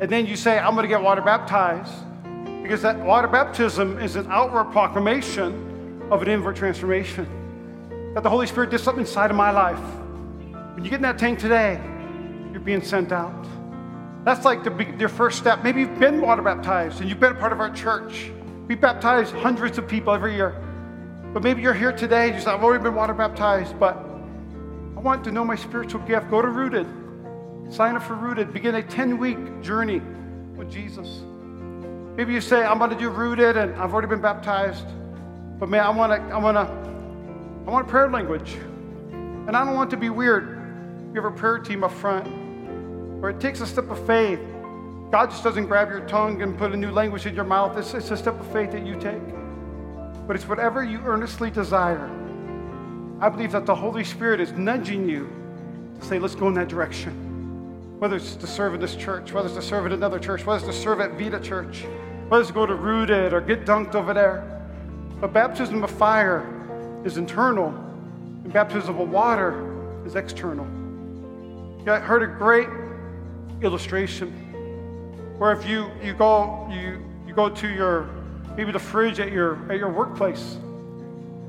And 0.00 0.10
then 0.10 0.26
you 0.26 0.36
say, 0.36 0.58
I'm 0.58 0.74
going 0.74 0.84
to 0.84 0.88
get 0.88 1.02
water 1.02 1.22
baptized. 1.22 1.92
Because 2.62 2.82
that 2.82 2.98
water 2.98 3.28
baptism 3.28 3.98
is 3.98 4.16
an 4.16 4.26
outward 4.30 4.72
proclamation 4.72 6.02
of 6.10 6.22
an 6.22 6.28
inward 6.28 6.56
transformation 6.56 7.26
that 8.16 8.22
the 8.22 8.30
Holy 8.30 8.46
Spirit 8.46 8.70
did 8.70 8.80
something 8.80 9.02
inside 9.02 9.30
of 9.30 9.36
my 9.36 9.50
life. 9.50 9.78
When 10.74 10.82
you 10.82 10.88
get 10.88 10.96
in 10.96 11.02
that 11.02 11.18
tank 11.18 11.38
today, 11.38 11.78
you're 12.50 12.62
being 12.62 12.82
sent 12.82 13.12
out. 13.12 13.46
That's 14.24 14.42
like 14.42 14.64
the, 14.64 14.96
your 14.98 15.10
first 15.10 15.36
step. 15.36 15.62
Maybe 15.62 15.80
you've 15.80 15.98
been 15.98 16.22
water 16.22 16.40
baptized 16.40 17.02
and 17.02 17.10
you've 17.10 17.20
been 17.20 17.32
a 17.32 17.38
part 17.38 17.52
of 17.52 17.60
our 17.60 17.68
church. 17.68 18.30
We 18.68 18.74
baptize 18.74 19.30
hundreds 19.32 19.76
of 19.76 19.86
people 19.86 20.14
every 20.14 20.34
year. 20.34 20.58
But 21.34 21.42
maybe 21.42 21.60
you're 21.60 21.74
here 21.74 21.92
today, 21.92 22.28
and 22.28 22.36
you 22.36 22.40
say, 22.40 22.50
I've 22.50 22.64
already 22.64 22.82
been 22.82 22.94
water 22.94 23.12
baptized, 23.12 23.78
but 23.78 23.98
I 23.98 25.00
want 25.00 25.22
to 25.24 25.30
know 25.30 25.44
my 25.44 25.54
spiritual 25.54 26.00
gift. 26.00 26.30
Go 26.30 26.40
to 26.40 26.48
Rooted. 26.48 26.86
Sign 27.68 27.96
up 27.96 28.02
for 28.02 28.14
Rooted. 28.14 28.50
Begin 28.50 28.76
a 28.76 28.82
10 28.82 29.18
week 29.18 29.60
journey 29.60 30.00
with 30.56 30.70
Jesus. 30.70 31.20
Maybe 32.16 32.32
you 32.32 32.40
say, 32.40 32.64
I'm 32.64 32.78
going 32.78 32.88
to 32.88 32.96
do 32.96 33.10
Rooted 33.10 33.58
and 33.58 33.74
I've 33.74 33.92
already 33.92 34.08
been 34.08 34.22
baptized. 34.22 34.86
But 35.58 35.68
man, 35.68 35.84
I 35.84 35.90
want 35.90 36.12
to 36.12 36.34
I 36.34 36.38
want 36.38 36.56
to 36.56 36.86
I 37.66 37.70
want 37.70 37.88
prayer 37.88 38.08
language. 38.08 38.54
And 39.10 39.56
I 39.56 39.64
don't 39.64 39.74
want 39.74 39.90
to 39.90 39.96
be 39.96 40.08
weird. 40.08 41.10
We 41.10 41.16
have 41.16 41.24
a 41.24 41.32
prayer 41.32 41.58
team 41.58 41.82
up 41.82 41.90
front 41.90 42.26
where 43.20 43.30
it 43.30 43.40
takes 43.40 43.60
a 43.60 43.66
step 43.66 43.90
of 43.90 44.06
faith. 44.06 44.38
God 45.10 45.30
just 45.30 45.42
doesn't 45.42 45.66
grab 45.66 45.88
your 45.88 46.06
tongue 46.06 46.42
and 46.42 46.56
put 46.56 46.72
a 46.72 46.76
new 46.76 46.92
language 46.92 47.26
in 47.26 47.34
your 47.34 47.44
mouth. 47.44 47.76
It's, 47.76 47.92
it's 47.92 48.12
a 48.12 48.16
step 48.16 48.38
of 48.38 48.46
faith 48.52 48.70
that 48.70 48.86
you 48.86 48.94
take. 48.94 49.22
But 50.28 50.36
it's 50.36 50.46
whatever 50.46 50.84
you 50.84 51.00
earnestly 51.00 51.50
desire. 51.50 52.08
I 53.20 53.28
believe 53.28 53.50
that 53.50 53.66
the 53.66 53.74
Holy 53.74 54.04
Spirit 54.04 54.40
is 54.40 54.52
nudging 54.52 55.08
you 55.08 55.28
to 55.98 56.06
say, 56.06 56.20
let's 56.20 56.36
go 56.36 56.46
in 56.46 56.54
that 56.54 56.68
direction. 56.68 57.98
Whether 57.98 58.16
it's 58.16 58.36
to 58.36 58.46
serve 58.46 58.74
in 58.74 58.80
this 58.80 58.94
church, 58.94 59.32
whether 59.32 59.48
it's 59.48 59.56
to 59.56 59.62
serve 59.62 59.86
in 59.86 59.92
another 59.92 60.20
church, 60.20 60.46
whether 60.46 60.64
it's 60.64 60.76
to 60.76 60.82
serve 60.82 61.00
at 61.00 61.12
Vita 61.18 61.40
Church, 61.40 61.84
whether 62.28 62.42
it's 62.42 62.48
to 62.48 62.54
go 62.54 62.66
to 62.66 62.74
Rooted 62.74 63.32
or 63.32 63.40
get 63.40 63.64
dunked 63.64 63.96
over 63.96 64.14
there. 64.14 64.62
But 65.20 65.32
baptism 65.32 65.82
of 65.82 65.90
fire 65.90 66.52
is 67.06 67.16
internal, 67.16 67.68
and 67.68 68.52
baptism 68.52 68.98
of 68.98 69.08
water 69.08 70.04
is 70.04 70.14
external. 70.16 70.66
I 71.88 71.98
heard 72.00 72.22
a 72.22 72.26
great 72.26 72.68
illustration 73.62 74.32
where 75.38 75.52
if 75.52 75.66
you, 75.66 75.90
you 76.02 76.12
go 76.12 76.68
you, 76.70 77.02
you 77.26 77.32
go 77.32 77.48
to 77.48 77.68
your 77.68 78.10
maybe 78.56 78.72
the 78.72 78.78
fridge 78.78 79.20
at 79.20 79.32
your 79.32 79.56
at 79.70 79.78
your 79.78 79.90
workplace 79.90 80.58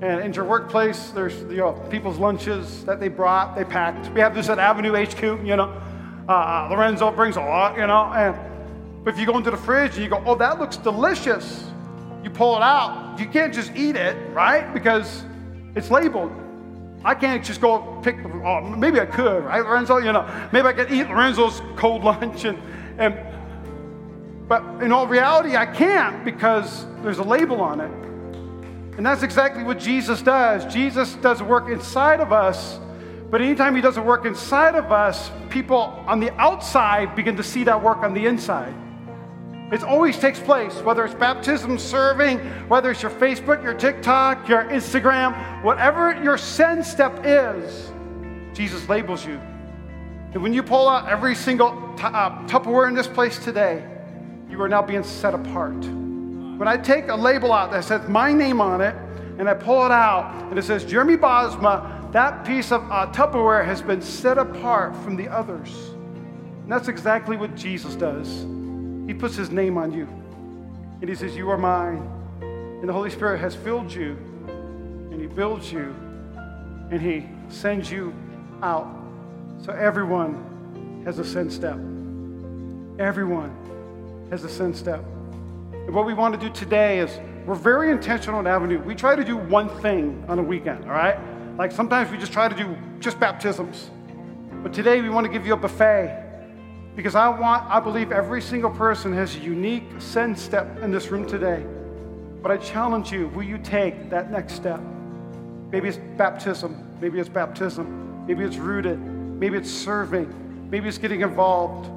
and 0.01 0.21
in 0.21 0.31
your 0.31 0.45
workplace 0.45 1.09
there's 1.09 1.33
you 1.51 1.57
know 1.57 1.73
people's 1.89 2.17
lunches 2.17 2.85
that 2.85 2.99
they 2.99 3.07
brought 3.07 3.55
they 3.55 3.63
packed 3.63 4.13
we 4.13 4.19
have 4.19 4.35
this 4.35 4.47
at 4.49 4.59
avenue 4.59 4.93
hq 5.05 5.21
you 5.21 5.55
know 5.55 5.81
uh, 6.27 6.67
Lorenzo 6.69 7.11
brings 7.11 7.37
a 7.37 7.41
lot, 7.41 7.77
you 7.77 7.87
know. 7.87 8.11
And 8.13 8.35
but 9.03 9.13
if 9.13 9.19
you 9.19 9.25
go 9.25 9.37
into 9.37 9.51
the 9.51 9.57
fridge 9.57 9.93
and 9.93 10.03
you 10.03 10.09
go, 10.09 10.21
oh, 10.25 10.35
that 10.35 10.59
looks 10.59 10.77
delicious, 10.77 11.65
you 12.23 12.29
pull 12.29 12.57
it 12.57 12.61
out. 12.61 13.17
You 13.17 13.27
can't 13.27 13.53
just 13.53 13.73
eat 13.75 13.95
it, 13.95 14.15
right? 14.33 14.73
Because 14.73 15.23
it's 15.77 15.91
labeled. 15.91 16.31
I 17.05 17.13
can't 17.13 17.45
just 17.45 17.61
go 17.61 17.99
pick. 18.01 18.17
Oh, 18.25 18.61
maybe 18.61 18.99
I 18.99 19.05
could, 19.05 19.43
right, 19.43 19.63
Lorenzo? 19.63 19.97
You 19.97 20.11
know, 20.11 20.49
maybe 20.51 20.67
I 20.67 20.73
could 20.73 20.91
eat 20.91 21.07
Lorenzo's 21.07 21.61
cold 21.75 22.03
lunch 22.09 22.45
and 22.45 22.57
and. 22.97 23.15
But 24.47 24.63
in 24.81 24.93
all 24.93 25.07
reality, 25.07 25.57
I 25.57 25.65
can't 25.65 26.23
because 26.23 26.85
there's 27.03 27.17
a 27.17 27.23
label 27.23 27.61
on 27.61 27.81
it. 27.81 27.91
And 28.97 29.05
that's 29.05 29.21
exactly 29.21 29.63
what 29.63 29.77
Jesus 29.77 30.21
does. 30.21 30.65
Jesus 30.73 31.15
does 31.15 31.43
work 31.43 31.69
inside 31.69 32.21
of 32.21 32.31
us, 32.31 32.79
but 33.29 33.41
anytime 33.41 33.75
he 33.75 33.81
does 33.81 33.97
a 33.97 34.01
work 34.01 34.25
inside 34.25 34.75
of 34.75 34.91
us, 34.91 35.29
people 35.49 36.03
on 36.07 36.21
the 36.21 36.31
outside 36.39 37.13
begin 37.13 37.35
to 37.35 37.43
see 37.43 37.65
that 37.65 37.83
work 37.83 37.97
on 37.97 38.13
the 38.13 38.25
inside. 38.25 38.73
It 39.71 39.83
always 39.83 40.17
takes 40.17 40.39
place, 40.39 40.75
whether 40.81 41.03
it's 41.03 41.13
baptism, 41.13 41.77
serving, 41.77 42.39
whether 42.69 42.91
it's 42.91 43.01
your 43.01 43.11
Facebook, 43.11 43.61
your 43.61 43.73
TikTok, 43.73 44.47
your 44.47 44.63
Instagram, 44.65 45.61
whatever 45.61 46.21
your 46.23 46.37
send 46.37 46.85
step 46.85 47.19
is, 47.25 47.91
Jesus 48.53 48.87
labels 48.87 49.25
you. 49.25 49.41
And 50.33 50.41
when 50.41 50.53
you 50.53 50.63
pull 50.63 50.87
out 50.87 51.09
every 51.09 51.35
single 51.35 51.71
t- 51.97 52.03
uh, 52.03 52.29
Tupperware 52.47 52.87
in 52.87 52.95
this 52.95 53.07
place 53.07 53.39
today, 53.39 53.85
you 54.49 54.61
are 54.61 54.69
now 54.69 54.81
being 54.81 55.03
set 55.03 55.33
apart. 55.33 55.75
When 55.75 56.67
I 56.67 56.77
take 56.77 57.09
a 57.09 57.15
label 57.15 57.51
out 57.51 57.71
that 57.71 57.83
says 57.83 58.07
my 58.07 58.31
name 58.31 58.61
on 58.61 58.79
it, 58.79 58.95
and 59.37 59.49
I 59.49 59.53
pull 59.53 59.85
it 59.85 59.91
out, 59.91 60.49
and 60.49 60.57
it 60.57 60.63
says 60.63 60.85
Jeremy 60.85 61.17
Bosma, 61.17 62.11
that 62.13 62.45
piece 62.45 62.71
of 62.71 62.89
uh, 62.89 63.11
Tupperware 63.11 63.65
has 63.65 63.81
been 63.81 64.01
set 64.01 64.37
apart 64.37 64.95
from 65.03 65.17
the 65.17 65.27
others. 65.27 65.69
And 66.63 66.71
that's 66.71 66.87
exactly 66.87 67.35
what 67.35 67.53
Jesus 67.55 67.95
does. 67.95 68.45
He 69.07 69.13
puts 69.13 69.35
his 69.35 69.49
name 69.49 69.77
on 69.77 69.93
you. 69.93 70.05
And 70.99 71.09
he 71.09 71.15
says, 71.15 71.35
You 71.35 71.49
are 71.49 71.57
mine. 71.57 72.11
And 72.41 72.87
the 72.87 72.93
Holy 72.93 73.09
Spirit 73.09 73.39
has 73.39 73.55
filled 73.55 73.91
you. 73.91 74.17
And 75.11 75.19
he 75.19 75.27
builds 75.27 75.71
you. 75.71 75.95
And 76.91 77.01
he 77.01 77.25
sends 77.49 77.89
you 77.89 78.13
out. 78.61 78.87
So 79.63 79.71
everyone 79.71 81.01
has 81.05 81.19
a 81.19 81.25
send 81.25 81.51
step. 81.51 81.77
Everyone 82.99 83.55
has 84.29 84.43
a 84.43 84.49
send 84.49 84.75
step. 84.75 85.03
And 85.71 85.95
what 85.95 86.05
we 86.05 86.13
want 86.13 86.39
to 86.39 86.39
do 86.39 86.53
today 86.53 86.99
is 86.99 87.17
we're 87.45 87.55
very 87.55 87.91
intentional 87.91 88.41
at 88.41 88.47
Avenue. 88.47 88.79
We 88.79 88.93
try 88.93 89.15
to 89.15 89.23
do 89.23 89.37
one 89.37 89.69
thing 89.81 90.25
on 90.27 90.37
a 90.37 90.43
weekend, 90.43 90.83
all 90.83 90.91
right? 90.91 91.17
Like 91.57 91.71
sometimes 91.71 92.11
we 92.11 92.17
just 92.17 92.33
try 92.33 92.49
to 92.49 92.55
do 92.55 92.75
just 92.99 93.19
baptisms. 93.21 93.89
But 94.63 94.73
today 94.73 95.01
we 95.01 95.09
want 95.09 95.25
to 95.25 95.31
give 95.31 95.47
you 95.47 95.53
a 95.53 95.57
buffet 95.57 96.26
because 96.97 97.13
I 97.13 97.29
want, 97.29 97.63
I 97.69 97.79
believe 97.79 98.11
every 98.11 98.41
single 98.41 98.71
person 98.71 99.13
has 99.13 99.35
a 99.35 99.39
unique 99.39 99.83
send 99.99 100.37
step 100.37 100.79
in 100.81 100.91
this 100.91 101.09
room 101.09 101.27
today. 101.27 101.63
But 102.41 102.51
I 102.51 102.57
challenge 102.57 103.11
you, 103.11 103.27
will 103.27 103.43
you 103.43 103.59
take 103.59 104.09
that 104.09 104.31
next 104.31 104.53
step? 104.55 104.81
Maybe 105.71 105.89
it's 105.89 105.99
baptism, 106.17 106.97
maybe 106.99 107.19
it's 107.19 107.29
baptism, 107.29 108.25
maybe 108.25 108.43
it's 108.43 108.57
rooted, 108.57 108.97
maybe 108.99 109.59
it's 109.59 109.69
serving, 109.69 110.69
maybe 110.71 110.87
it's 110.87 110.97
getting 110.97 111.21
involved, 111.21 111.87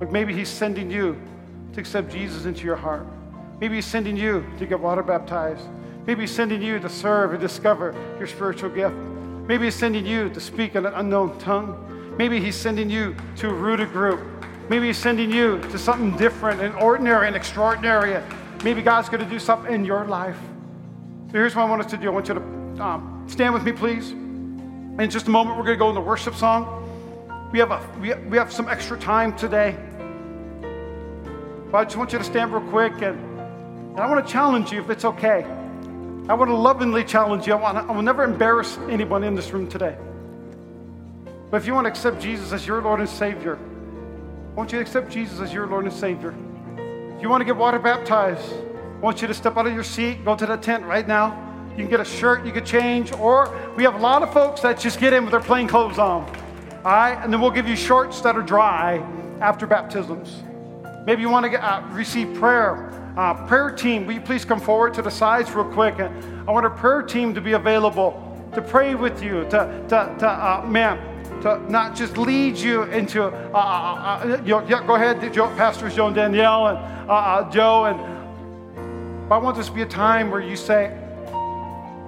but 0.00 0.10
maybe 0.10 0.34
He's 0.34 0.48
sending 0.48 0.90
you 0.90 1.16
to 1.74 1.78
accept 1.78 2.10
Jesus 2.10 2.44
into 2.44 2.64
your 2.64 2.74
heart. 2.74 3.06
Maybe 3.60 3.76
He's 3.76 3.86
sending 3.86 4.16
you 4.16 4.44
to 4.58 4.66
get 4.66 4.80
water 4.80 5.04
baptized. 5.04 5.68
Maybe 6.04 6.22
He's 6.22 6.34
sending 6.34 6.60
you 6.60 6.80
to 6.80 6.88
serve 6.88 7.30
and 7.30 7.40
discover 7.40 7.94
your 8.18 8.26
spiritual 8.26 8.70
gift. 8.70 8.96
Maybe 9.46 9.66
He's 9.66 9.76
sending 9.76 10.04
you 10.04 10.30
to 10.30 10.40
speak 10.40 10.74
in 10.74 10.84
an 10.84 10.94
unknown 10.94 11.38
tongue. 11.38 12.14
Maybe 12.18 12.40
He's 12.40 12.56
sending 12.56 12.90
you 12.90 13.14
to 13.36 13.50
root 13.50 13.54
a 13.54 13.86
rooted 13.86 13.92
group 13.92 14.37
Maybe 14.68 14.88
He's 14.88 14.98
sending 14.98 15.30
you 15.30 15.60
to 15.70 15.78
something 15.78 16.16
different 16.16 16.60
and 16.60 16.74
ordinary 16.74 17.26
and 17.26 17.34
extraordinary. 17.34 18.22
Maybe 18.62 18.82
God's 18.82 19.08
going 19.08 19.22
to 19.22 19.30
do 19.30 19.38
something 19.38 19.72
in 19.72 19.84
your 19.84 20.04
life. 20.04 20.38
So 21.28 21.32
here's 21.32 21.54
what 21.54 21.62
I 21.62 21.70
want 21.70 21.84
us 21.84 21.90
to 21.90 21.96
do. 21.96 22.08
I 22.08 22.10
want 22.10 22.28
you 22.28 22.34
to 22.34 22.82
um, 22.82 23.24
stand 23.28 23.54
with 23.54 23.62
me, 23.62 23.72
please. 23.72 24.10
In 24.10 25.08
just 25.10 25.26
a 25.26 25.30
moment, 25.30 25.56
we're 25.56 25.64
going 25.64 25.76
to 25.76 25.78
go 25.78 25.88
in 25.88 25.94
the 25.94 26.00
worship 26.00 26.34
song. 26.34 26.74
We 27.52 27.58
have, 27.60 27.70
a, 27.70 27.80
we, 28.00 28.12
we 28.28 28.36
have 28.36 28.52
some 28.52 28.68
extra 28.68 28.98
time 28.98 29.36
today. 29.36 29.76
But 31.70 31.78
I 31.78 31.84
just 31.84 31.96
want 31.96 32.12
you 32.12 32.18
to 32.18 32.24
stand 32.24 32.52
real 32.52 32.68
quick 32.68 32.94
and, 32.94 33.18
and 33.38 34.00
I 34.00 34.06
want 34.06 34.26
to 34.26 34.32
challenge 34.32 34.72
you 34.72 34.80
if 34.80 34.90
it's 34.90 35.04
okay. 35.04 35.44
I 36.28 36.34
want 36.34 36.50
to 36.50 36.56
lovingly 36.56 37.04
challenge 37.04 37.46
you. 37.46 37.54
I, 37.54 37.56
want, 37.56 37.78
I 37.78 37.92
will 37.92 38.02
never 38.02 38.24
embarrass 38.24 38.76
anyone 38.90 39.22
in 39.24 39.34
this 39.34 39.50
room 39.50 39.68
today. 39.68 39.96
But 41.50 41.58
if 41.58 41.66
you 41.66 41.74
want 41.74 41.86
to 41.86 41.90
accept 41.90 42.20
Jesus 42.20 42.52
as 42.52 42.66
your 42.66 42.82
Lord 42.82 43.00
and 43.00 43.08
Savior, 43.08 43.58
Want 44.58 44.72
you 44.72 44.78
to 44.78 44.82
accept 44.82 45.08
Jesus 45.08 45.38
as 45.38 45.52
your 45.52 45.68
Lord 45.68 45.84
and 45.84 45.94
Savior. 45.94 46.34
If 47.14 47.22
you 47.22 47.28
want 47.28 47.42
to 47.42 47.44
get 47.44 47.56
water 47.56 47.78
baptized, 47.78 48.52
I 48.52 48.98
want 48.98 49.22
you 49.22 49.28
to 49.28 49.32
step 49.32 49.56
out 49.56 49.68
of 49.68 49.72
your 49.72 49.84
seat, 49.84 50.24
go 50.24 50.34
to 50.34 50.46
the 50.46 50.56
tent 50.56 50.84
right 50.84 51.06
now. 51.06 51.68
You 51.70 51.76
can 51.76 51.88
get 51.88 52.00
a 52.00 52.04
shirt, 52.04 52.44
you 52.44 52.50
can 52.50 52.64
change, 52.64 53.12
or 53.12 53.56
we 53.76 53.84
have 53.84 53.94
a 53.94 53.98
lot 53.98 54.24
of 54.24 54.32
folks 54.32 54.60
that 54.62 54.80
just 54.80 54.98
get 54.98 55.12
in 55.12 55.22
with 55.22 55.30
their 55.30 55.38
plain 55.38 55.68
clothes 55.68 56.00
on. 56.00 56.24
All 56.84 56.90
right, 56.90 57.16
and 57.22 57.32
then 57.32 57.40
we'll 57.40 57.52
give 57.52 57.68
you 57.68 57.76
shorts 57.76 58.20
that 58.22 58.34
are 58.34 58.42
dry 58.42 58.96
after 59.40 59.64
baptisms. 59.64 60.42
Maybe 61.06 61.22
you 61.22 61.30
want 61.30 61.44
to 61.44 61.50
get, 61.50 61.62
uh, 61.62 61.84
receive 61.90 62.34
prayer. 62.34 62.90
Uh, 63.16 63.46
prayer 63.46 63.70
team, 63.70 64.06
will 64.06 64.14
you 64.14 64.20
please 64.20 64.44
come 64.44 64.58
forward 64.58 64.92
to 64.94 65.02
the 65.02 65.10
sides 65.10 65.52
real 65.52 65.66
quick? 65.66 66.00
I 66.00 66.50
want 66.50 66.66
a 66.66 66.70
prayer 66.70 67.02
team 67.02 67.32
to 67.34 67.40
be 67.40 67.52
available 67.52 68.24
to 68.54 68.60
pray 68.60 68.96
with 68.96 69.22
you, 69.22 69.44
to, 69.50 69.84
to, 69.88 70.16
to 70.18 70.28
uh, 70.28 70.66
man, 70.66 71.07
to 71.42 71.62
not 71.70 71.94
just 71.94 72.18
lead 72.18 72.56
you 72.56 72.82
into, 72.84 73.24
uh, 73.24 73.28
uh, 73.28 73.56
uh, 73.56 74.26
uh 74.26 74.42
yeah, 74.44 74.86
go 74.86 74.96
ahead, 74.96 75.20
Pastors 75.56 75.94
Joe 75.94 76.06
and 76.06 76.16
Danielle 76.16 76.68
and 76.68 76.78
uh, 77.08 77.12
uh, 77.12 77.50
Joe. 77.50 77.84
And 77.84 79.32
I 79.32 79.38
want 79.38 79.56
this 79.56 79.66
to 79.66 79.72
be 79.72 79.82
a 79.82 79.86
time 79.86 80.30
where 80.30 80.40
you 80.40 80.56
say, 80.56 80.96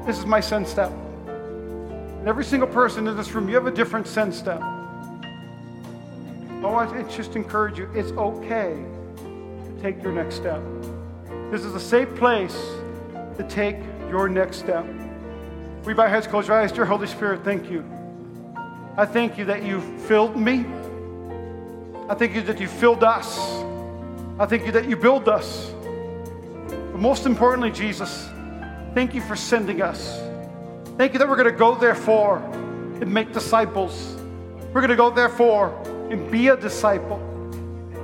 This 0.07 0.19
is 0.19 0.27
my 0.27 0.41
send 0.41 0.67
step. 0.67 0.91
And 1.31 2.29
every 2.29 2.45
single 2.45 2.69
person 2.69 3.07
in 3.07 3.17
this 3.17 3.33
room, 3.33 3.49
you 3.49 3.55
have 3.55 3.67
a 3.67 3.71
different 3.71 4.07
send 4.07 4.35
step. 4.35 4.61
I 6.63 6.67
want 6.67 6.91
to 6.91 7.17
just 7.17 7.37
encourage 7.37 7.79
you 7.79 7.89
it's 7.95 8.13
okay 8.13 8.85
to 9.17 9.79
take 9.81 10.03
your 10.03 10.13
next 10.13 10.35
step. 10.35 10.63
This 11.51 11.65
is 11.65 11.75
a 11.75 11.81
safe 11.81 12.15
place 12.17 12.55
to 13.37 13.47
take 13.49 13.77
your 14.11 14.29
next 14.29 14.59
step. 14.59 14.85
We 15.85 15.95
bow 15.95 16.09
heads, 16.09 16.27
close 16.27 16.49
your 16.49 16.61
eyes. 16.61 16.71
Dear 16.73 16.85
Holy 16.85 17.07
Spirit, 17.07 17.43
thank 17.45 17.71
you. 17.71 18.00
I 18.97 19.07
thank 19.07 19.39
you 19.39 19.45
that 19.47 19.63
you 19.63 19.81
filled 20.01 20.37
me. 20.37 20.65
I 22.09 22.15
thank 22.15 22.35
you 22.35 22.43
that 22.43 22.61
you 22.61 22.67
filled 22.67 23.05
us. 23.05 23.39
I 24.39 24.47
thank 24.47 24.67
you 24.67 24.73
that 24.73 24.89
you 24.89 24.97
build 24.97 25.29
us. 25.29 25.73
But 26.67 26.99
most 26.99 27.25
importantly, 27.25 27.71
Jesus, 27.71 28.29
thank 28.95 29.15
you 29.15 29.21
for 29.21 29.37
sending 29.37 29.81
us. 29.81 30.19
Thank 30.97 31.13
you 31.13 31.19
that 31.21 31.29
we're 31.29 31.37
going 31.37 31.53
to 31.53 31.59
go 31.59 31.77
therefore 31.77 32.39
and 33.01 33.13
make 33.13 33.33
disciples. 33.33 34.17
We're 34.73 34.81
going 34.81 34.91
to 34.91 34.97
go 34.97 35.11
therefore 35.11 35.73
and 36.11 36.31
be 36.31 36.49
a 36.49 36.57
disciple. 36.57 37.19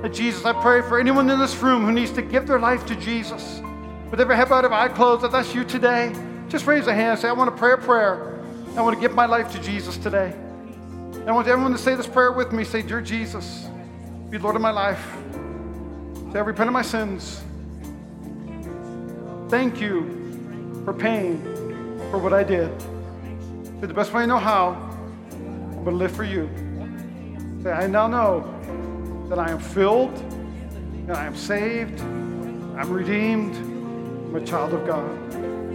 And 0.03 0.13
Jesus, 0.13 0.45
I 0.45 0.53
pray 0.53 0.81
for 0.81 0.99
anyone 0.99 1.29
in 1.29 1.37
this 1.37 1.55
room 1.57 1.83
who 1.83 1.91
needs 1.91 2.11
to 2.11 2.21
give 2.21 2.47
their 2.47 2.59
life 2.59 2.85
to 2.85 2.95
Jesus. 2.95 3.61
With 4.09 4.21
every 4.21 4.37
head 4.37 4.49
eye 4.51 4.87
closed, 4.87 5.25
if 5.25 5.31
that's 5.31 5.53
you 5.53 5.65
today, 5.65 6.15
just 6.47 6.65
raise 6.65 6.87
a 6.87 6.93
hand 6.93 7.11
and 7.11 7.19
say, 7.19 7.27
I 7.27 7.33
want 7.33 7.51
to 7.51 7.57
pray 7.57 7.73
a 7.73 7.77
prayer. 7.77 8.39
I 8.77 8.81
want 8.81 8.95
to 8.95 9.01
give 9.01 9.13
my 9.13 9.25
life 9.25 9.51
to 9.51 9.61
Jesus 9.61 9.97
today. 9.97 10.33
I 11.27 11.31
want 11.31 11.45
everyone 11.49 11.73
to 11.73 11.77
say 11.77 11.93
this 11.93 12.07
prayer 12.07 12.31
with 12.31 12.53
me. 12.53 12.63
Say, 12.63 12.81
Dear 12.81 13.01
Jesus, 13.01 13.67
be 14.29 14.37
Lord 14.37 14.55
of 14.55 14.61
my 14.61 14.69
life. 14.69 15.05
Say, 16.31 16.39
I 16.39 16.41
repent 16.41 16.69
of 16.69 16.73
my 16.73 16.81
sins. 16.81 17.41
Thank 19.49 19.81
you 19.81 20.81
for 20.85 20.93
paying 20.93 21.41
for 22.11 22.17
what 22.17 22.31
I 22.31 22.45
did. 22.45 22.71
Say, 22.81 23.87
the 23.87 23.93
best 23.93 24.13
way 24.13 24.23
I 24.23 24.25
know 24.25 24.37
how, 24.37 24.69
I'm 25.33 25.83
going 25.83 25.85
to 25.87 25.91
live 25.91 26.13
for 26.13 26.23
you. 26.23 26.49
Say, 27.61 27.73
I 27.73 27.87
now 27.87 28.07
know 28.07 29.25
that 29.27 29.37
I 29.37 29.51
am 29.51 29.59
filled, 29.59 30.15
that 31.07 31.17
I 31.17 31.25
am 31.25 31.35
saved, 31.35 31.99
I'm 31.99 32.89
redeemed, 32.89 33.53
I'm 33.53 34.35
a 34.35 34.45
child 34.45 34.73
of 34.73 34.87
God. 34.87 35.36